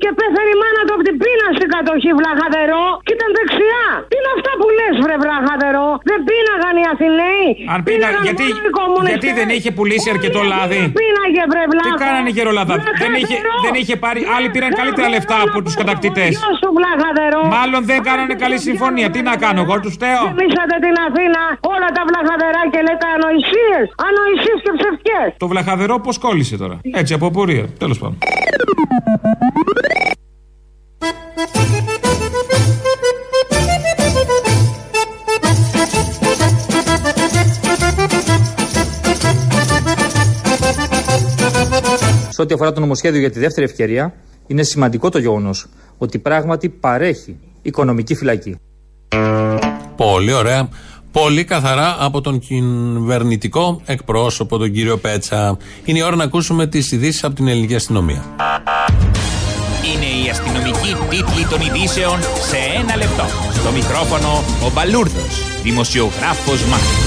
[0.03, 3.85] Και πέθανε η μάνα του από την πείνα στην κατοχή βλαχαδερό και ήταν δεξιά.
[4.11, 5.87] Τι είναι αυτά που λες, βρε βλαχαδερό.
[6.11, 7.49] Δεν πίναγαν οι Αθηναίοι.
[7.75, 9.13] Αν πίνα, Πίναγαν γιατί, μόνο οι κομμουνιστές.
[9.15, 11.97] γιατί δεν είχε πουλήσει αρκετό λάδι; Πίναγε, βρε βλάχα.
[11.97, 12.75] Τι κάνανε οι γερολάδα.
[13.03, 14.21] Δεν είχε, δεν είχε πάρει.
[14.35, 16.31] Άλλοι πήραν καλύτερα λεφτά από τους κατακτητές.
[16.37, 17.43] Γεια σου, βλαχαδερό.
[17.57, 19.11] Μάλλον δεν κάνανε καλή συμφωνία.
[19.11, 20.25] Τι να κάνω, εγώ τους φταίω.
[20.27, 21.43] Γεμίσατε την Αθήνα
[21.75, 23.85] όλα τα βλαχαδερά και λέτε ανοησίες.
[24.09, 25.23] Ανοησίες και ψευτιέ.
[25.37, 27.67] Το βλαχαδερό πώς κόλλησε τώρα; Έτσι, από πορεία.
[27.79, 28.19] Τέλος πάντων.
[42.29, 44.15] Σε ό,τι αφορά το νομοσχέδιο για τη δεύτερη ευκαιρία,
[44.47, 45.67] είναι σημαντικό το γεγονός
[45.99, 48.57] ότι πράγματι παρέχει οικονομική φυλακή.
[49.97, 50.69] Πολύ ωραία.
[51.13, 55.57] Πολύ καθαρά από τον κυβερνητικό εκπρόσωπο, τον κύριο Πέτσα.
[55.85, 58.25] Είναι η ώρα να ακούσουμε τις ειδήσεις από την ελληνική αστυνομία.
[59.95, 63.25] Είναι η αστυνομική τίτλη των ειδήσεων σε ένα λεπτό.
[63.53, 64.29] Στο μικρόφωνο
[64.67, 67.04] ο Μπαλούρδος, δημοσιογράφος Μάρκος.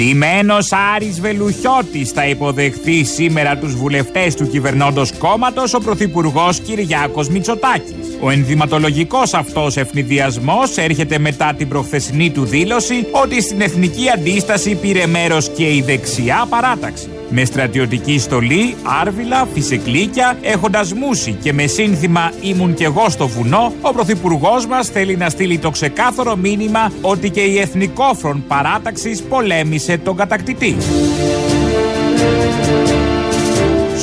[0.00, 8.09] Ντυμένος Άρης Βελουχιώτης θα υποδεχθεί σήμερα τους βουλευτές του κυβερνώντος κόμματος ο Πρωθυπουργός Κυριάκος Μητσοτάκης.
[8.22, 15.06] Ο ενδυματολογικός αυτός ευνηδιασμός έρχεται μετά την προχθεσινή του δήλωση ότι στην εθνική αντίσταση πήρε
[15.06, 17.08] μέρος και η δεξιά παράταξη.
[17.30, 23.72] Με στρατιωτική στολή, άρβιλα, φυσεκλίκια, έχοντας μουσι και με σύνθημα Ήμουν κι εγώ στο βουνό,
[23.80, 29.98] ο Πρωθυπουργός μας θέλει να στείλει το ξεκάθαρο μήνυμα ότι και η Εθνικόφρον παράταξης πολέμησε
[29.98, 30.76] τον κατακτητή.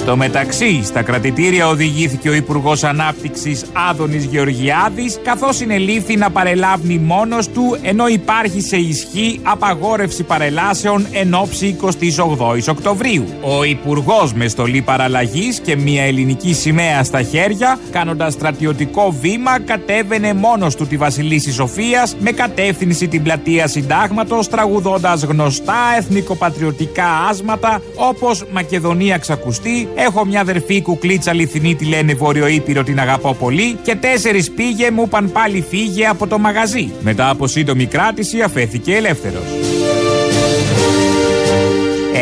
[0.08, 7.50] Στο μεταξύ, στα κρατητήρια οδηγήθηκε ο Υπουργός Ανάπτυξης Άδωνης Γεωργιάδης, καθώς συνελήφθη να παρελάβει μόνος
[7.50, 13.26] του, ενώ υπάρχει σε ισχύ απαγόρευση παρελάσεων εν ώψη 28 Οκτωβρίου.
[13.42, 20.34] Ο Υπουργός με στολή παραλλαγής και μια ελληνική σημαία στα χέρια, κάνοντας στρατιωτικό βήμα, κατέβαινε
[20.34, 28.46] μόνος του τη Βασιλίση Σοφίας με κατεύθυνση την πλατεία Συντάγματος, τραγουδώντας γνωστά εθνικοπατριωτικά άσματα όπως
[28.52, 33.78] Μακεδονία Ξακουστή, Έχω μια αδερφή κουκλίτσα αληθινή, τη λένε Βορειοήπειρο, την αγαπώ πολύ.
[33.84, 36.92] Και τέσσερις πήγε, μου είπαν πάλι φύγε από το μαγαζί.
[37.02, 39.44] Μετά από σύντομη κράτηση, αφέθηκε ελεύθερος.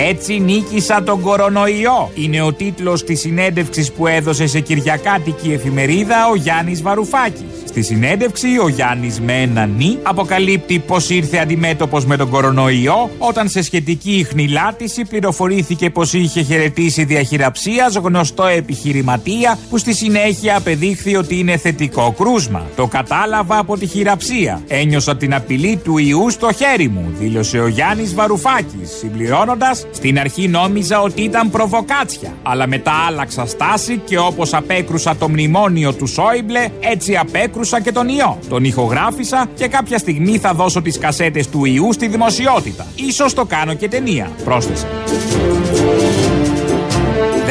[0.08, 2.12] Έτσι νίκησα τον κορονοϊό.
[2.16, 7.55] Είναι ο τίτλος της συνέντευξης που έδωσε σε κυριακάτικη εφημερίδα ο Γιάννης Βαρουφάκης.
[7.76, 13.50] Στη συνέντευξη, ο Γιάννης με ένα νι αποκαλύπτει πως ήρθε αντιμέτωπος με τον κορονοϊό όταν
[13.50, 21.40] σε σχετική ιχνηλάτηση πληροφορήθηκε πως είχε χαιρετήσει διαχειραψίας γνωστό επιχειρηματία που στη συνέχεια απεδείχθη ότι
[21.40, 22.66] είναι θετικό κρούσμα.
[22.76, 24.62] Το κατάλαβα από τη χειραψία.
[24.68, 30.48] Ένιωσα την απειλή του ιού στο χέρι μου, δήλωσε ο Γιάννης Βαρουφάκης, συμπληρώνοντας Στην αρχή
[30.48, 36.68] νόμιζα ότι ήταν προβοκάτσια, αλλά μετά άλλαξα στάση και όπως απέκρουσα το μνημόνιο του Σόιμπλε,
[36.80, 38.39] έτσι απέκρουσα και τον ιό.
[38.49, 42.88] Τον ηχογράφησα και κάποια στιγμή θα δώσω τις κασέτες του ιού στη δημοσιότητα.
[42.95, 44.88] Ίσως το κάνω και ταινία, πρόσθεσε.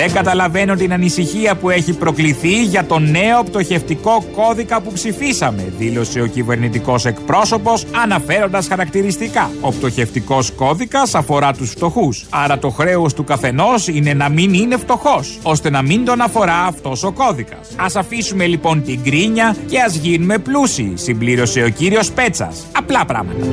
[0.04, 6.20] Δεν καταλαβαίνω την ανησυχία που έχει προκληθεί για τον νέο πτωχευτικό κώδικα που ψηφίσαμε, δήλωσε
[6.20, 9.50] ο κυβερνητικός εκπρόσωπος, αναφέροντας χαρακτηριστικά.
[9.60, 12.26] Ο πτωχευτικός κώδικας αφορά τους φτωχούς.
[12.30, 16.62] Άρα το χρέος του καθενός είναι να μην είναι φτωχός, ώστε να μην τον αφορά
[16.62, 17.68] αυτός ο κώδικας.
[17.76, 22.66] Α αφήσουμε λοιπόν την κρίνια και ας γίνουμε πλούσιοι, συμπλήρωσε ο κύριος Πέτσας.
[22.72, 23.46] Απλά πράγματα.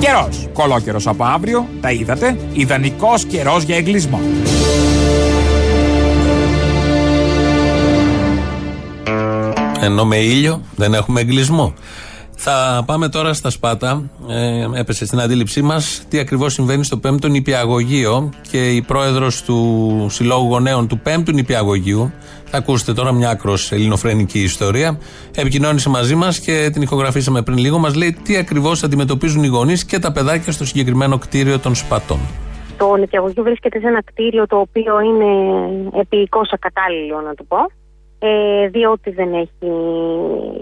[0.00, 0.48] Καιρός.
[0.52, 2.36] Κολόκαιρος από αύριο, τα είδατε.
[2.52, 4.20] Ιδανικός καιρός για εγκλισμό.
[9.80, 11.74] Ενώ με ήλιο δεν έχουμε εγκλισμό.
[12.42, 14.10] Θα πάμε τώρα στα Σπάτα.
[14.28, 20.06] Ε, έπεσε στην αντίληψή μας τι ακριβώς συμβαίνει στο 5ο νηπιαγωγείο και η πρόεδρος του
[20.10, 22.12] Συλλόγου Γονέων του 5ου νηπιαγωγείου.
[22.50, 24.98] Θα ακούσετε τώρα μια άκρος ελληνοφρενική ιστορία.
[25.36, 27.78] Επικοινώνησε μαζί μας και την ηχογραφήσαμε πριν λίγο.
[27.78, 32.18] Μας λέει τι ακριβώς αντιμετωπίζουν οι γονείς και τα παιδάκια στο συγκεκριμένο κτίριο των Σπατών.
[32.78, 35.30] Το νηπιαγωγείο βρίσκεται σε ένα κτίριο το οποίο είναι
[36.00, 37.56] επίοικος ακατάλληλο να το πω
[38.22, 39.72] ε, διότι δεν έχει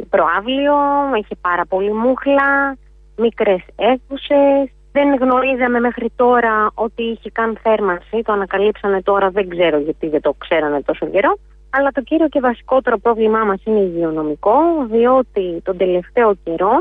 [0.08, 0.74] προάβλιο,
[1.16, 2.76] έχει πάρα πολύ μούχλα,
[3.16, 4.72] μικρές αίθουσες.
[4.92, 10.20] Δεν γνωρίζαμε μέχρι τώρα ότι είχε καν θέρμανση, το ανακαλύψανε τώρα, δεν ξέρω γιατί δεν
[10.20, 11.38] το ξέρανε τόσο καιρό.
[11.70, 14.52] Αλλά το κύριο και βασικότερο πρόβλημά μας είναι υγειονομικό,
[14.90, 16.80] διότι τον τελευταίο καιρό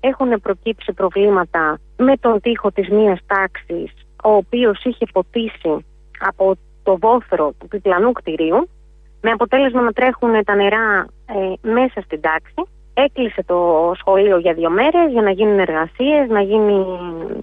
[0.00, 3.92] έχουν προκύψει προβλήματα με τον τοίχο της μίας τάξης,
[4.24, 5.84] ο οποίος είχε ποτίσει
[6.18, 8.68] από το βόθρο του διπλανού κτηρίου
[9.20, 12.62] με αποτέλεσμα να τρέχουν τα νερά ε, μέσα στην τάξη.
[12.94, 16.84] Έκλεισε το σχολείο για δύο μέρες για να γίνουν εργασίες, να γίνει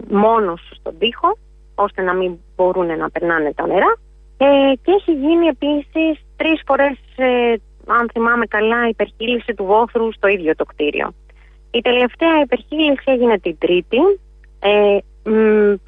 [0.09, 1.37] μόνος στον τοίχο,
[1.75, 3.95] ώστε να μην μπορούν να περνάνε τα νερά.
[4.37, 7.53] Ε, και έχει γίνει επίσης τρεις φορές, ε,
[7.87, 11.13] αν θυμάμαι καλά, υπερχείληση του βόθρου στο ίδιο το κτίριο.
[11.71, 13.97] Η τελευταία υπερχείληση έγινε την Τρίτη,
[14.59, 14.97] ε,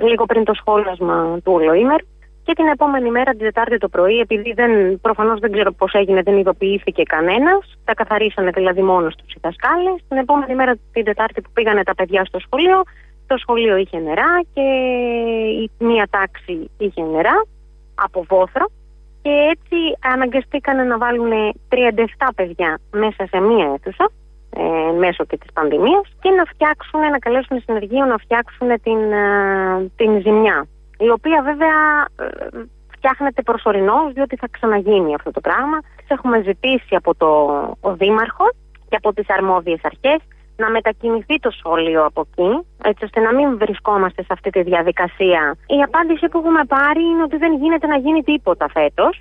[0.03, 2.05] λίγο πριν το σχόλασμα του ολοήμερου
[2.43, 6.21] και την επόμενη μέρα, την Τετάρτη το πρωί, επειδή δεν, προφανώς δεν ξέρω πώς έγινε,
[6.21, 9.95] δεν ειδοποιήθηκε κανένας, τα καθαρίσανε δηλαδή μόνος τους οι δασκάλες.
[10.07, 12.83] Την επόμενη μέρα, την Τετάρτη που πήγανε τα παιδιά στο σχολείο,
[13.27, 14.61] το σχολείο είχε νερά και
[15.63, 17.45] η μία τάξη είχε νερά
[17.95, 18.65] από βόθρο
[19.21, 19.77] και έτσι
[20.13, 21.31] αναγκαστήκανε να βάλουν
[21.69, 21.75] 37
[22.35, 24.09] παιδιά μέσα σε μία αίθουσα
[24.49, 29.91] ε, μέσω και της πανδημίας και να φτιάξουν, να καλέσουν συνεργείο να φτιάξουν την, ε,
[29.95, 31.77] την ζημιά η οποία βέβαια
[32.19, 32.63] ε,
[32.95, 35.77] φτιάχνεται προσωρινώς διότι θα ξαναγίνει αυτό το πράγμα.
[36.07, 37.27] Έχουμε ζητήσει από το
[37.81, 38.51] ο Δήμαρχος
[38.89, 40.19] και από τις αρμόδιες αρχές
[40.63, 42.51] να μετακινηθεί το σχολείο από εκεί,
[42.83, 45.41] έτσι ώστε να μην βρισκόμαστε σε αυτή τη διαδικασία.
[45.77, 49.13] Η απάντηση που έχουμε πάρει είναι ότι δεν γίνεται να γίνει τίποτα φέτος.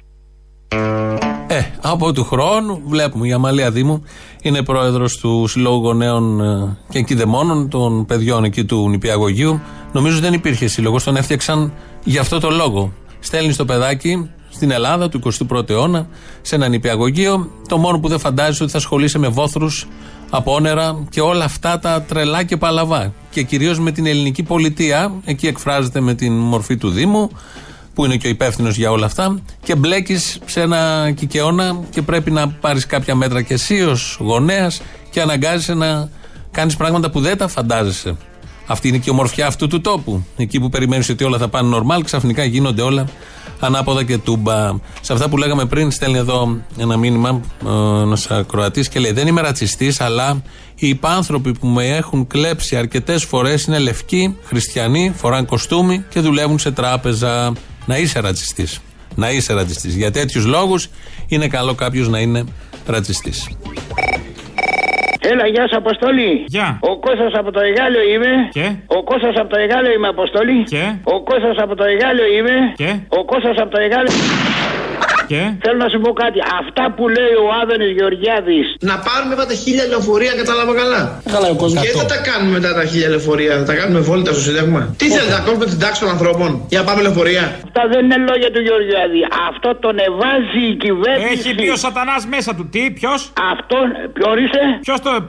[1.50, 4.04] Ε, από του χρόνου βλέπουμε η Αμαλία Δήμου
[4.42, 9.60] είναι πρόεδρος του Συλλόγου Γονέων ε, και Κηδεμόνων των παιδιών εκεί του νηπιαγωγείου.
[9.92, 11.72] Νομίζω δεν υπήρχε σύλλογος, τον έφτιαξαν
[12.04, 12.92] για αυτό το λόγο.
[13.18, 16.08] Στέλνει το παιδάκι στην Ελλάδα του 21ου αιώνα
[16.42, 17.50] σε ένα νηπιαγωγείο.
[17.68, 19.86] Το μόνο που δεν φαντάζει ότι θα ασχολείσαι με βόθρους
[20.30, 23.12] από όνερα και όλα αυτά τα τρελά και παλαβά.
[23.30, 27.30] Και κυρίως με την ελληνική πολιτεία, εκεί εκφράζεται με την μορφή του Δήμου,
[27.94, 32.30] που είναι και ο υπεύθυνος για όλα αυτά, και μπλέκεις σε ένα κικαιώνα και πρέπει
[32.30, 34.80] να πάρεις κάποια μέτρα και εσύ ως γονέας
[35.10, 36.10] και αναγκάζεσαι να
[36.50, 38.16] κάνεις πράγματα που δεν τα φαντάζεσαι.
[38.66, 40.24] Αυτή είναι και η ομορφιά αυτού του τόπου.
[40.36, 43.06] Εκεί που περιμένεις ότι όλα θα πάνε normal, ξαφνικά γίνονται όλα
[43.60, 44.72] ανάποδα και τούμπα.
[45.00, 49.26] Σε αυτά που λέγαμε πριν, στέλνει εδώ ένα μήνυμα ε, ένας ακροατής και λέει: Δεν
[49.26, 50.42] είμαι ρατσιστής, αλλά
[50.74, 56.58] οι υπάνθρωποι που με έχουν κλέψει αρκετές φορές είναι λευκοί, χριστιανοί, φοράνε κοστούμι και δουλεύουν
[56.58, 57.52] σε τράπεζα.
[57.86, 58.80] Να είσαι ρατσιστής.
[59.14, 59.94] Να είσαι ρατσιστής.
[59.94, 60.88] Για τέτοιους λόγους
[61.26, 62.44] είναι καλό κάποιος να είναι
[62.86, 63.48] ρατσιστής.
[65.30, 66.44] Έλα, γεια σου, Αποστολή.
[66.46, 66.78] Γεια.
[66.90, 68.32] Ο Κώστας από το Εγάλιο είμαι.
[68.50, 68.66] Και.
[68.86, 70.62] Ο Κώστας από το Εγάλιο είμαι, Αποστολή.
[70.62, 70.84] Και.
[71.04, 72.56] Ο Κώστας από το Εγάλιο είμαι.
[72.76, 72.90] Και.
[73.08, 74.12] Ο Κώστας από το Εγάλιο.
[75.30, 76.38] Και; Θέλω να σου πω κάτι.
[76.60, 78.66] Αυτά που λέει ο Άδωνης Γεωργιάδης.
[78.90, 81.00] Να πάρουμε μετά τα χίλια λεωφορεία, κατάλαβα καλά.
[81.34, 81.78] Καλά, ο κόσμος.
[81.84, 84.80] Και δεν τα κάνουμε μετά τα χίλια λεωφορεία, θα τα κάνουμε βόλτα στο Σύνταγμα.
[85.00, 88.18] Τι θέλετε, να κόβουμε την τάξη των ανθρώπων για να πάμε λεωφορεία; Αυτά δεν είναι
[88.30, 89.20] λόγια του Γεωργιάδη.
[89.50, 91.32] Αυτό τον εβάζει η κυβέρνηση.
[91.34, 92.64] Έχει πει ο Σατανάς μέσα του.
[92.74, 93.20] Τι, ποιος;
[93.52, 93.76] Αυτό,
[94.16, 94.62] ποιος είσαι.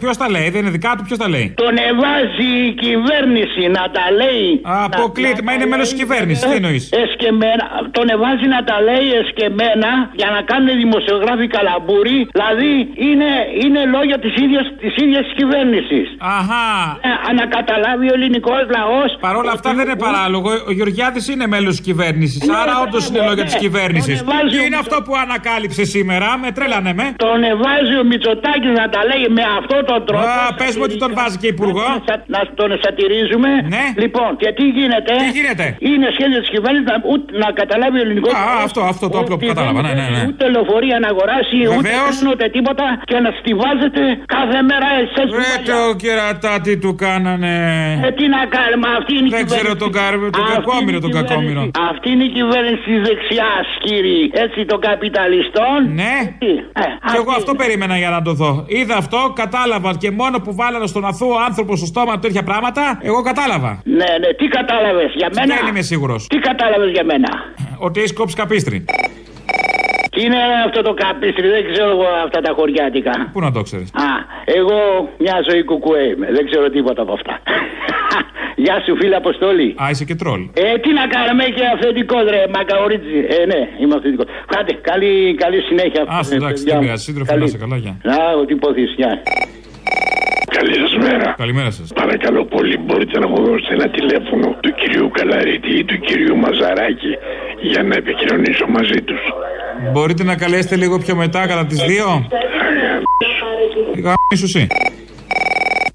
[0.02, 3.84] Ποιος τα λέει, δεν είναι δικά του, ποιος τα λέει; Τον εβάζει η κυβέρνηση να
[3.96, 4.50] τα λέει.
[4.88, 6.44] Αποκλείται, μα είναι μέλος της κυβέρνησης.
[6.50, 7.66] Τι εννοείς; Εσκεμμένα.
[7.98, 9.89] Τον εβάζει να τα λέει εσκεμμένα
[10.20, 12.20] για να κάνουν δημοσιογράφοι καλαμπούρι.
[12.36, 12.72] Δηλαδή
[13.08, 13.30] είναι,
[13.64, 16.08] είναι λόγια της ίδιας της ίδιας της κυβέρνησης.
[16.38, 16.68] Αχά.
[17.30, 19.10] Ε, να καταλάβει ο ελληνικός λαός.
[19.26, 20.50] Παρ' όλα αυτά δεν είναι παράλογο.
[20.70, 22.42] Ο Γεωργιάδης είναι μέλος της κυβέρνησης.
[22.62, 24.18] Άρα όντως είναι λόγια της κυβέρνησης.
[24.52, 27.06] Τι είναι αυτό που ανακάλυψε σήμερα, με τρέλανε με.
[27.26, 30.26] Τον εβάζει ο Μητσοτάκης να τα λέει με αυτόν τον τρόπο.
[30.44, 31.88] Α, πες μου ότι τον βάζει και υπουργό.
[32.10, 33.50] Να, να τον σατυρίζουμε.
[33.76, 33.86] Ναι.
[34.04, 38.02] Λοιπόν, και τι γίνεται; Τι γίνεται; Είναι σχέδιο της κυβέρνησης να, ούτε, να καταλάβει ο
[38.06, 39.79] ελληνικός Α, αυτό, αυτό το απλό που κατάλαβα.
[39.86, 40.22] Ναι, ναι, ναι.
[40.30, 42.14] Ούτε λεωφορεία να αγοράσει, Βεβαίως.
[42.22, 44.04] ούτε ούτε τίποτα και να στηβάζεται
[44.36, 45.22] κάθε μέρα εσέ.
[45.42, 47.56] Ρε το κερατάτι του κάνανε.
[48.08, 50.14] Ε, τι να κάνουμε, αυτή είναι η Δεν ξέρω τον, καρ...
[50.38, 51.62] τον κακόμοιρο, τον κακόμοιρο.
[51.92, 54.24] Αυτή είναι η κυβέρνηση τη δεξιάς, κύριε.
[54.46, 55.78] Έτσι των καπιταλιστών.
[56.02, 56.16] Ναι.
[56.40, 58.52] Ε, Και εγώ αυτό περίμενα για να το δω.
[58.68, 63.00] Είδα αυτό, κατάλαβα και μόνο που βάλανε στον αθώο άνθρωπο στο στόμα του τέτοια πράγματα,
[63.02, 63.82] εγώ κατάλαβα.
[63.84, 66.28] Ναι, ναι, τι κατάλαβες για μένα; Δεν είμαι σίγουρος.
[66.28, 67.30] Τι κατάλαβες για μένα;
[67.78, 68.86] Ότι έχεις κόψει καπίστρι.
[70.12, 73.30] Τι είναι αυτό το καπίστρι, δεν ξέρω εγώ αυτά τα χωριάτικα.
[73.34, 73.90] Πού να το ξέρεις.
[73.94, 74.10] Α,
[74.46, 74.80] εγώ
[75.18, 77.34] μια ζωή κουκουέ είμαι, δεν ξέρω τίποτα από αυτά.
[78.64, 79.76] Γεια σου φίλε Αποστόλη.
[79.84, 80.42] Α, είσαι και τρόλ.
[80.54, 83.18] Ε, τι να κάνουμε και αυθεντικό ρε, μακαωρίτζι.
[83.36, 84.26] Ε, ναι, είμαι αυθεντικός.
[84.48, 86.02] Κάτε, καλή, καλή συνέχεια.
[86.02, 87.98] Α, εντάξει, τι πειράζει, σύντροφε, να είσαι καλά, γεια.
[88.04, 89.22] Να, ότι υποθείς, γεια.
[90.58, 91.36] Καλή σα μέρα.
[91.38, 91.94] Καλημέρα σας.
[91.94, 97.18] Παρακαλώ πολύ, μπορείτε να μου δώσετε ένα τηλέφωνο του κυρίου Καλαρίτη ή του κυρίου Μαζαράκη
[97.62, 99.20] για να επικοινωνήσω μαζί τους.
[99.92, 102.26] Μπορείτε να καλέσετε λίγο πιο μετά κατά τις 2.
[103.96, 104.68] Γαμίσου εσύ.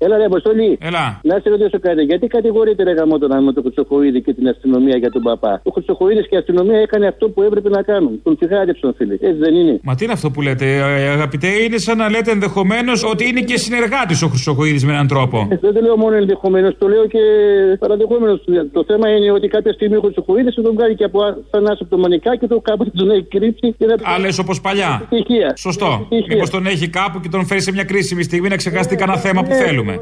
[0.05, 0.79] Έλα, ρε Αποστολή.
[0.89, 1.05] Έλα.
[1.23, 2.03] Να σε ρωτήσω κάτι.
[2.03, 5.71] Γιατί κατηγορείται ρε γαμό τον με τον Χρυσοχοίδη και την αστυνομία για τον παπά; Ο
[5.75, 8.13] Χρυσοχοίδης και η αστυνομία έκανε αυτό που έπρεπε να κάνουν.
[8.23, 9.15] Τον τσιγάριψαν, φίλε.
[9.29, 9.75] Έτσι δεν είναι.
[9.83, 13.41] Μα τι είναι αυτό που λέτε, ε, αγαπητέ, είναι σαν να λέτε ενδεχομένως ότι είναι
[13.41, 15.49] και συνεργάτης ο Χρυσοχοίδης με έναν τρόπο.
[15.51, 17.23] Ε, δεν το λέω μόνο ενδεχομένως, το λέω και
[17.79, 18.45] παραδεχόμενος.
[18.73, 21.91] Το θέμα είναι ότι κάποια στιγμή ο Χρυσοχοίδης θα τον κάνει και από θανάσου από
[21.97, 23.75] το μανικά και το κάπου τον έχει κρύψει.
[23.79, 25.09] Και Α, λες όπως παλιά.
[25.57, 26.07] Σωστό.
[26.29, 29.43] Μήπως τον έχει κάπου και τον φέρει σε μια κρίσιμη στιγμή να ξεχαστεί κανένα θέμα
[29.43, 29.94] που θέλουμε.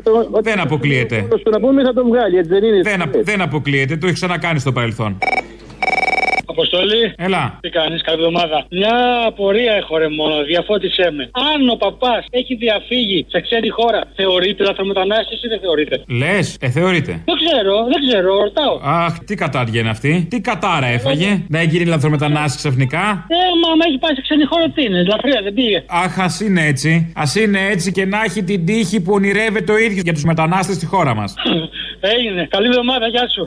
[0.43, 1.27] Δεν αποκλείεται.
[1.41, 2.83] Στο να πούμε θα τον βγάλει, έτσι δεν είναι.
[2.83, 5.19] Δεν, απο- δεν αποκλείεται, το έχει ξανακάνει στο παρελθόν.
[6.55, 7.03] Αποστολή.
[7.27, 7.43] Έλα.
[7.65, 8.59] Τι κάνεις, καλή εβδομάδα.
[8.71, 8.97] Μια
[9.31, 11.25] απορία έχω ρε μόνο, διαφώτισέ με.
[11.51, 15.95] Αν ο παπάς έχει διαφύγει σε ξένη χώρα, θεωρείται λαθρομετανάστη ή δεν θεωρείται.
[16.21, 17.13] Λες, ε, θεωρείται.
[17.29, 18.75] Δεν ξέρω, δεν ξέρω, ρωτάω.
[18.83, 20.27] Αχ, τι κατάρια είναι αυτή.
[20.31, 21.31] Τι κατάρα έφαγε.
[21.49, 23.05] Να γίνει λαθρομετανάστη ξαφνικά.
[23.37, 25.79] Ε, μα άμα έχει πάει σε ξένη χώρα, τι είναι, λαθρεία δεν πήγε.
[26.05, 27.13] Αχ, ας είναι έτσι.
[27.23, 30.77] Α είναι έτσι και να έχει την τύχη που ονειρεύεται ο ίδιος για τους μετανάστες
[30.77, 31.35] στη χώρα μας.
[32.17, 32.47] Έγινε.
[32.51, 33.47] Καλή εβδομάδα, γεια σου.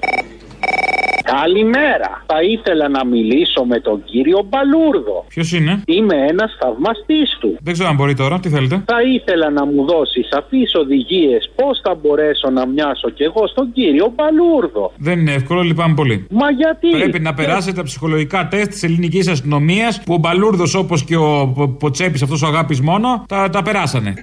[1.39, 2.23] Καλημέρα.
[2.25, 5.25] Θα ήθελα να μιλήσω με τον κύριο Μπαλούρδο.
[5.27, 7.57] Ποιος είναι; Είμαι ένας θαυμαστής του.
[7.61, 8.83] Δεν ξέρω αν μπορεί τώρα, τι θέλετε.
[8.85, 13.71] Θα ήθελα να μου δώσει σαφείς οδηγίες πώς θα μπορέσω να μοιάσω κι εγώ στον
[13.73, 14.91] κύριο Μπαλούρδο.
[14.97, 16.27] Δεν είναι εύκολο, λυπάμαι πολύ.
[16.29, 21.03] Μα γιατί; Πρέπει να περάσετε τα ψυχολογικά τεστ της ελληνικής αστυνομίας που ο Μπαλούρδος όπως
[21.03, 21.47] και ο
[21.79, 24.13] Ποτσέπης, αυτός ο αγάπης μόνο, τα, τα περάσανε.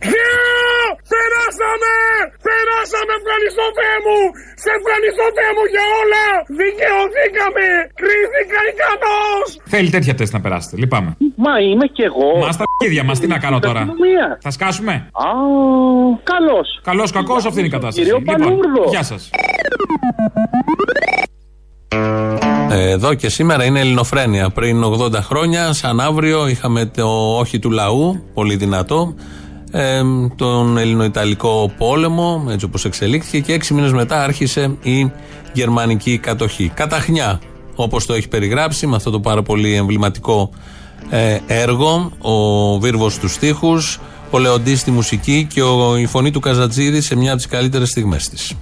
[1.60, 1.94] Περάσαμε!
[2.46, 3.12] Περάσαμε!
[3.20, 4.18] Ευχαριστώ Θεέ μου!
[4.62, 6.24] Σε ευχαριστώ Θεέ μου για όλα!
[6.62, 7.66] Δικαιωθήκαμε!
[8.00, 9.46] Κρίθηκα ικανός!
[9.72, 10.74] Θέλει τέτοια τεστ να περάσετε.
[10.82, 11.10] Λυπάμαι.
[11.44, 12.30] Μα είμαι κι εγώ.
[12.44, 14.26] Μα τα ίδια μας, τι να κάνω τώρα; Αστυνομία.
[14.46, 14.92] Θα σκάσουμε;
[15.26, 15.30] Α,
[16.32, 16.58] καλώ.
[16.90, 18.00] Καλός, κακός, αυτή είναι η κατάσταση.
[18.02, 18.82] Κύριο Λοιπόν, Παλούρδο.
[18.94, 19.30] γεια σας.
[22.70, 24.50] Ε, Εδώ και σήμερα είναι ελληνοφρένεια.
[24.50, 29.14] Πριν 80 χρόνια, σαν αύριο, είχαμε το όχι του λαού, πολύ δυνατό,
[29.72, 30.02] ε,
[30.36, 35.10] τον Ελληνοϊταλικό πόλεμο, έτσι όπως εξελίχθηκε, και έξι μήνες μετά άρχισε η
[35.52, 36.70] γερμανική κατοχή.
[36.74, 37.40] Καταχνιά,
[37.74, 40.50] όπως το έχει περιγράψει, με αυτό το πάρα πολύ εμβληματικό
[41.10, 44.00] ε, έργο, ο Βίρβος στους στίχους,
[44.30, 47.88] ο Λεοντής στη μουσική και ο, η φωνή του Καζατζίδη σε μια από τις καλύτερες
[47.88, 48.54] στιγμές της.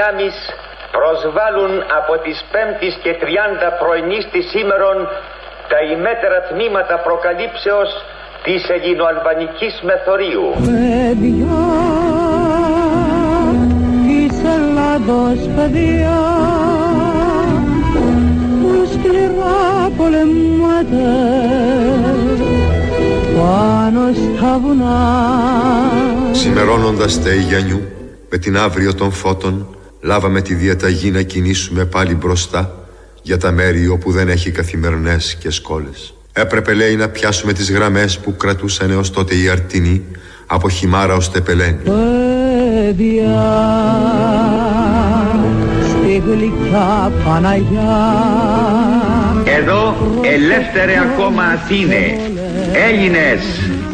[0.00, 0.34] Δυνάμεις
[0.96, 3.24] προσβάλλουν από τις 5ης και 30
[3.80, 4.98] πρωινής της σήμερον
[5.70, 7.90] τα ημέτερα τμήματα προκαλύψεως
[8.42, 10.46] της ελληνοαλβανικής μεθορίου.
[10.54, 11.60] Παιδιά
[14.06, 16.20] της Ελλάδος παιδιά
[18.60, 21.10] που σκληρά πολεμάτε
[23.38, 24.98] πάνω στα βουνά
[26.32, 27.80] Σημερώνοντας τα Αιγιανιού
[28.30, 32.74] με την αύριο των φώτων λάβαμε τη διαταγή να κινήσουμε πάλι μπροστά
[33.22, 36.14] για τα μέρη όπου δεν έχει καθημερινές και σκόλες.
[36.32, 40.04] Έπρεπε λέει να πιάσουμε τις γραμμές που κρατούσαν έως τότε οι αρτινοί
[40.46, 41.82] από χυμάρα ως τεπελένη.
[42.90, 43.40] παιδιά
[45.88, 48.14] στη γλυκιά Παναγιά
[49.44, 52.20] Εδώ ελεύθερε ακόμα Αθήνε,
[52.88, 53.40] Έλληνες,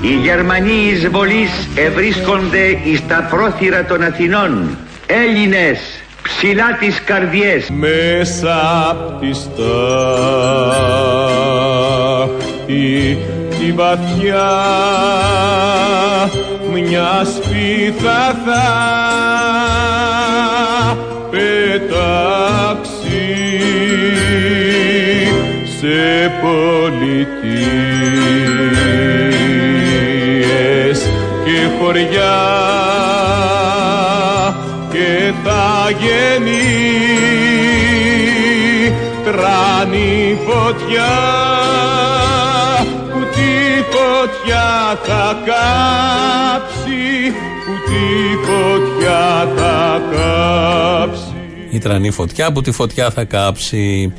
[0.00, 4.76] οι Γερμανοί εισβολείς ευρίσκονται εις τα πρόθυρα των Αθηνών.
[5.06, 5.78] Έλληνες,
[6.26, 7.70] ψηλά τις καρδιές.
[7.70, 9.66] μέσα απ' τη στάχτη
[13.58, 14.48] τη βαθιά
[16.72, 18.64] μια σπίθα θα
[21.30, 22.06] πετάξει
[25.78, 26.68] σε πολιτείες
[31.44, 32.75] και χωριά
[40.86, 41.04] φωτιά
[43.12, 47.00] που τη φωτιά θα κάψει
[47.64, 51.34] που τη φωτιά θα κάψει
[51.70, 54.12] Η τρανή φωτιά που τη φωτιά θα κάψει.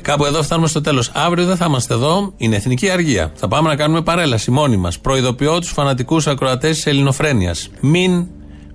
[0.00, 1.10] Κάπου εδώ φτάνουμε στο τέλος.
[1.14, 2.32] Αύριο δεν θα είμαστε εδώ.
[2.36, 3.32] Είναι εθνική αργία.
[3.34, 4.98] Θα πάμε να κάνουμε παρέλαση μόνοι μας.
[4.98, 7.68] Προειδοποιώ τους φανατικούς ακροατές της Ελληνοφρένειας.
[7.80, 8.26] Μην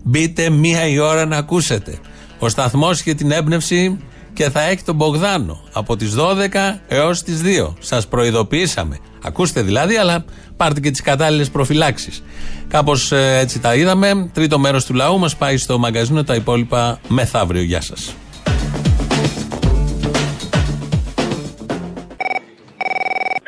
[0.03, 1.97] μπείτε μία η ώρα να ακούσετε.
[2.39, 3.99] Ο σταθμός και την έμπνευση
[4.33, 7.73] και θα έχει τον Μπογδάνο από τις 12 έως τις 2.
[7.79, 8.97] Σας προειδοποιήσαμε.
[9.23, 10.25] Ακούστε δηλαδή, αλλά
[10.57, 12.23] πάρτε και τις κατάλληλες προφυλάξεις.
[12.67, 14.29] Κάπως έτσι τα είδαμε.
[14.33, 16.23] Τρίτο μέρος του λαού μας πάει στο μαγκαζίνο.
[16.23, 17.61] Τα υπόλοιπα μεθαύριο.
[17.61, 18.15] Γεια σας.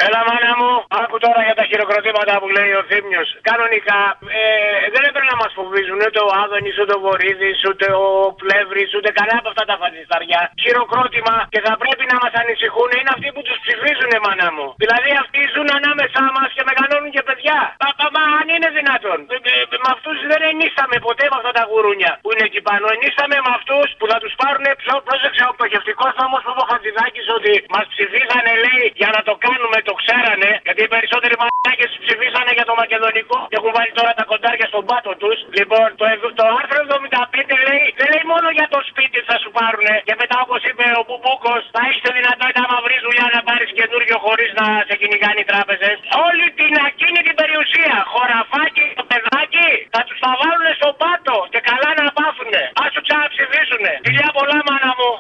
[0.06, 0.72] Έλα, μάνα μου,
[1.02, 3.28] άκου τώρα για τα χειροκροτήματα που λέει ο Θήμιος.
[3.50, 4.00] Κανονικά
[4.40, 4.44] ε,
[4.94, 8.08] δεν έπρεπε να μας φοβίζουν ούτε ο Άδωνης, ούτε ο Βορύδης, ούτε ο
[8.42, 10.42] Πλεύρης, ούτε κανένα από αυτά τα φασισταριά.
[10.64, 14.68] Χειροκρότημα και θα πρέπει να μας ανησυχούν είναι αυτοί που τους ψηφίζουν, μάνα μου.
[14.84, 17.60] Δηλαδή αυτοί ζουν ανάμεσά μας και μεγαλώνουν και παιδιά.
[17.82, 19.20] Μα, μα, μα αν είναι δυνατόν.
[19.36, 22.86] Ε, ε, με αυτούς δεν ενίσαμε ποτέ με αυτά τα γουρούνια που είναι εκεί πάνω.
[22.98, 26.68] Ενίσαμε με αυτούς που θα τους πάρουν πιο πρόσεξε ο πτωχευτικό νόμος που είπε ο
[26.72, 30.50] Χατζηδάκης ότι μας ψηφίζανε λέει για να το κάνουμε, το ξέρανε.
[30.66, 34.84] Γιατί οι περισσότεροι μαλάκες ψηφίσανε για το μακεδονικό και έχουν βάλει τώρα τα κοντάρια στον
[34.89, 35.31] πάτο τους.
[35.60, 39.50] Λοιπόν, το, ευ- το άρθρο 75 λέει δεν λέει μόνο για το σπίτι θα σου
[39.58, 43.40] πάρουνε και μετά όπως είπε ο Μπουμπούκο θα έχεις τη δυνατότητα άμα βρεις δουλειά να
[43.48, 45.96] πάρεις καινούριο χωρίς να σε κυνηγάνε οι τράπεζες.
[46.28, 51.90] Όλη την ακίνητη περιουσία, χωραφάκι, το παιδάκι θα τους τα βάλουν στον πάτο και καλά
[52.00, 52.64] να πάθουνε.
[52.82, 53.92] Α τους ξαναψηφίσουνε.
[54.08, 55.12] Φιλιά πολλά μάνα μου.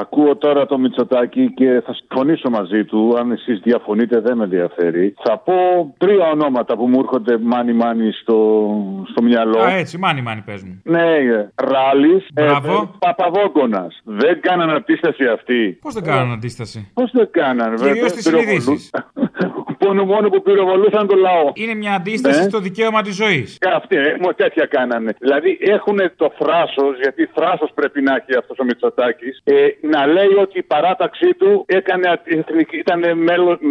[0.00, 3.14] Ακούω τώρα το Μητσοτάκι και θα συμφωνήσω μαζί του.
[3.18, 5.14] Αν εσείς διαφωνείτε, δεν με ενδιαφέρει.
[5.24, 5.54] Θα πω
[5.98, 8.68] τρία ονόματα που μου έρχονται μάνι-μάνι στο,
[9.10, 9.58] στο μυαλό.
[9.60, 10.80] Α, έτσι, μάνι μάνι πες μου.
[10.84, 11.06] Ναι,
[11.54, 12.26] Ράλης.
[12.34, 12.90] Μπράβο.
[12.98, 13.86] Παπαδόκονα.
[14.04, 15.78] Δεν κάναν αντίσταση αυτοί.
[15.80, 17.92] Πώς δεν κάνουν αντίσταση; Πώς δεν κάναν, βέβαια.
[17.92, 18.90] Κυρίως στι πυροβολού- συνειδήσεις.
[19.86, 21.50] Μόνο, μόνος που πυροβολούσαν το λαό.
[21.54, 22.48] Είναι μια αντίσταση Ναι.
[22.48, 23.58] στο δικαίωμα της ζωής.
[23.74, 25.14] Αυτοί, ε, μου τέτοια κάνανε.
[25.18, 30.32] Δηλαδή έχουν το θράσος, γιατί θράσος πρέπει να έχει αυτός ο Μητσοτάκης, ε, να λέει
[30.44, 33.00] ότι η παράταξή του έκανε, α- εθνική- ήταν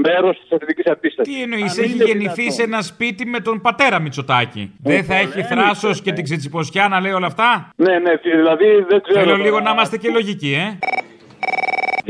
[0.07, 1.33] μέρος της εθνικής αντίστασης.
[1.33, 4.71] Τι εννοείς, έχει γεννηθεί σε ένα σπίτι με τον πατέρα Μητσοτάκη.
[4.83, 9.01] Δεν θα έχει θράσος και την ξετσιποσιά να λέει όλα αυτά; Ναι, ναι, δηλαδή δεν
[9.01, 9.19] ξέρω.
[9.19, 9.43] Θέλω τώρα.
[9.43, 10.77] λίγο να είμαστε και λογικοί, ε.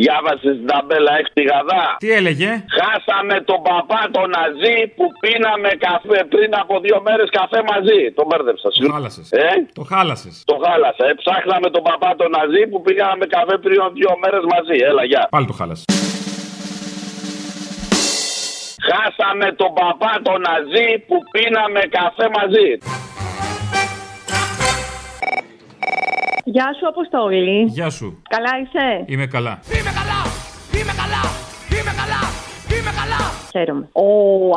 [0.01, 1.85] Διάβασες την ταμπέλα έξω τη γαδά.
[2.03, 7.59] Τι έλεγε; Χάσαμε τον παπά τον Ναζί που πίναμε καφέ πριν από δύο μέρες καφέ
[7.71, 7.99] μαζί.
[8.17, 8.67] Τον μπέρδεψα.
[8.85, 9.27] Το χάλασες.
[9.45, 10.35] Ε; Το χάλασες.
[10.51, 11.03] Το χάλασα.
[11.09, 14.77] Ε, ψάχναμε τον παπά τον Ναζί που πήγαμε καφέ πριν δύο μέρες μαζί.
[14.89, 15.23] Έλα, γεια.
[15.35, 15.85] Πάλι το χάλασες.
[18.89, 22.69] Χάσαμε τον παπά τον Ναζί που πίναμε καφέ μαζί.
[26.43, 27.63] Γεια σου, Αποστόλη.
[27.63, 28.21] Γεια σου.
[28.29, 29.59] Καλά είσαι; Είμαι καλά.
[33.51, 33.89] Χαίρομαι.
[33.91, 34.07] Ο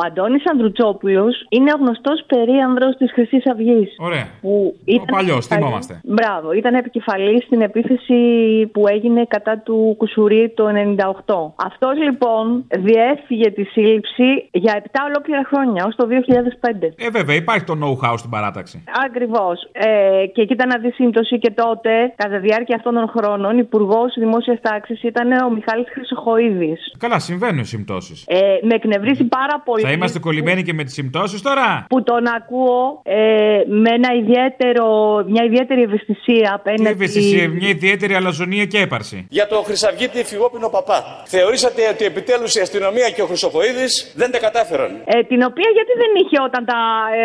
[0.05, 3.95] Αντώνης Ανδρουτσόπουλος είναι ο γνωστός περίανδρος της Χρυσής Αυγής.
[3.97, 4.27] Ωραία.
[4.41, 5.99] Που ήταν παλιός, επικεφαλής- θυμόμαστε.
[6.03, 8.19] Μπράβο, ήταν επικεφαλής στην επίθεση
[8.73, 11.53] που έγινε κατά του Κουσουρί το 98.
[11.69, 16.93] Αυτός λοιπόν διέφυγε τη σύλληψη για 7 ολόκληρα χρόνια, ως το 2005.
[16.97, 18.83] Ε, βέβαια, υπάρχει το know-how στην παράταξη.
[19.05, 19.69] Ακριβώς.
[19.71, 24.13] Ε, και κοίτα να δεις σύμπτωση και τότε, κατά τη διάρκεια αυτών των χρόνων, υπουργός
[24.17, 26.93] δημόσιας τάξης ήταν ο Μιχάλης Χρυσοχοίδης.
[26.97, 28.06] Καλά, συμβαίνουν οι συμπτώσεις.
[28.27, 28.37] Ε,
[28.67, 29.81] με εκνευρίζει πάρα πολύ.
[29.81, 33.15] Θα είμαστε κολλημένοι και με τις συμπτώσεις τώρα; Που τον ακούω ε,
[33.83, 34.85] με ένα ιδιαίτερο,
[35.33, 36.89] μια ιδιαίτερη ευαισθησία Τι απέναντι.
[36.89, 39.25] ευαισθησία, μια ιδιαίτερη αλαζονία και έπαρση.
[39.29, 40.99] Για τον Χρυσαυγίτη Φυγόπινο Παπά.
[41.25, 44.91] Θεωρήσατε ότι επιτέλους η αστυνομία και ο Χρυσοχοίδη δεν τα κατάφεραν.
[45.05, 46.79] Ε, την οποία γιατί δεν είχε όταν τα,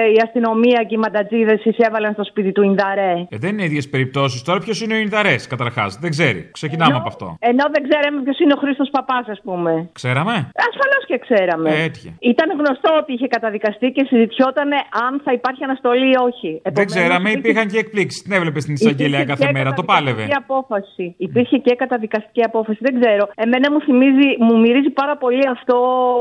[0.07, 3.89] ε, η αστυνομία και οι μαντατζίδες εισέβαλαν στο σπίτι του Ινδαρέ; Ε, δεν είναι ίδιες
[3.89, 4.43] περιπτώσεις.
[4.43, 6.51] Τώρα ποιος είναι ο Ινδαρές, καταρχάς; Δεν ξέρει.
[6.53, 7.37] Ξεκινάμε από αυτό.
[7.41, 9.89] Ενώ δεν ξέραμε ποιος είναι ο Χρήστος Παπάς, ας πούμε.
[9.93, 11.69] Ξέραμε; Ασφαλώ και ξέραμε.
[11.75, 12.11] Ε, έτυχε.
[12.33, 14.69] Ήταν γνωστό ότι είχε καταδικαστεί και συζητιόταν
[15.07, 16.51] αν θα υπάρχει αναστολή ή όχι.
[16.51, 18.19] Δεν Επομένως, ξέραμε, υπήρχε- υπήρχαν και εκπλήξεις.
[18.25, 19.71] Την έβλεπε στην εισαγγελία υπήρχε κάθε και μέρα.
[19.81, 20.11] Το πάλευε.
[20.23, 21.05] καταδικαστική απόφαση.
[21.29, 22.79] Υπήρχε και καταδικαστική απόφαση.
[22.87, 23.25] Δεν ξέρω.
[23.45, 25.77] Εμένα μου θυμίζει, μου μυρίζει πάρα πολύ αυτό.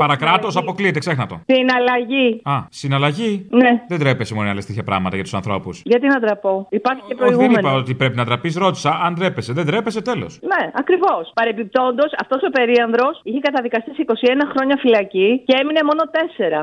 [0.06, 1.36] Παρακράτος, αποκλείεται, ξέχνα το.
[1.46, 2.28] Την αλλαγή.
[2.44, 3.32] Α, συναλλαγή.
[3.50, 3.70] Ναι.
[3.88, 5.74] Δεν τρέπεσαι μόνο να λε τέτοια πράγματα για τους ανθρώπους.
[5.84, 6.66] Γιατί να ντραπώ.
[6.70, 7.68] Υπάρχει και Όχι, δεν προηγούμενο.
[7.68, 8.56] είπα ότι πρέπει να τραπείς.
[8.56, 9.52] Ρώτησα αν τρέπεσαι.
[9.52, 10.38] Δεν τρέπεσαι, τέλος.
[10.42, 11.30] Ναι, ακριβώς.
[11.34, 16.02] Παρεμπιπτόντως, αυτός ο περίανδρος είχε καταδικαστεί σε 21 χρόνια φυλακή και έμεινε μόνο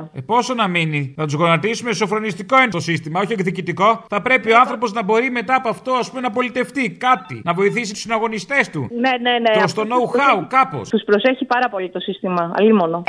[0.04, 0.10] 4.
[0.14, 1.94] Ε, πόσο να μείνει; Να τους γονατίσουμε.
[1.94, 4.04] Σοφρονιστικό είναι το σύστημα, όχι εκδικητικό.
[4.10, 7.42] Θα πρέπει ο άνθρωπος να μπορεί μετά από αυτό, ας πούμε, να πολιτευτεί κάτι.
[7.44, 8.88] Να βοηθήσει τους συναγωνιστές του.
[8.92, 9.62] Ναι, ναι, ναι.
[9.62, 10.90] Το στο know-how, κάπως.
[10.90, 12.54] Τους προσέχει πάρα πολύ το σύστημα.
[12.58, 13.04] Αλίμονο.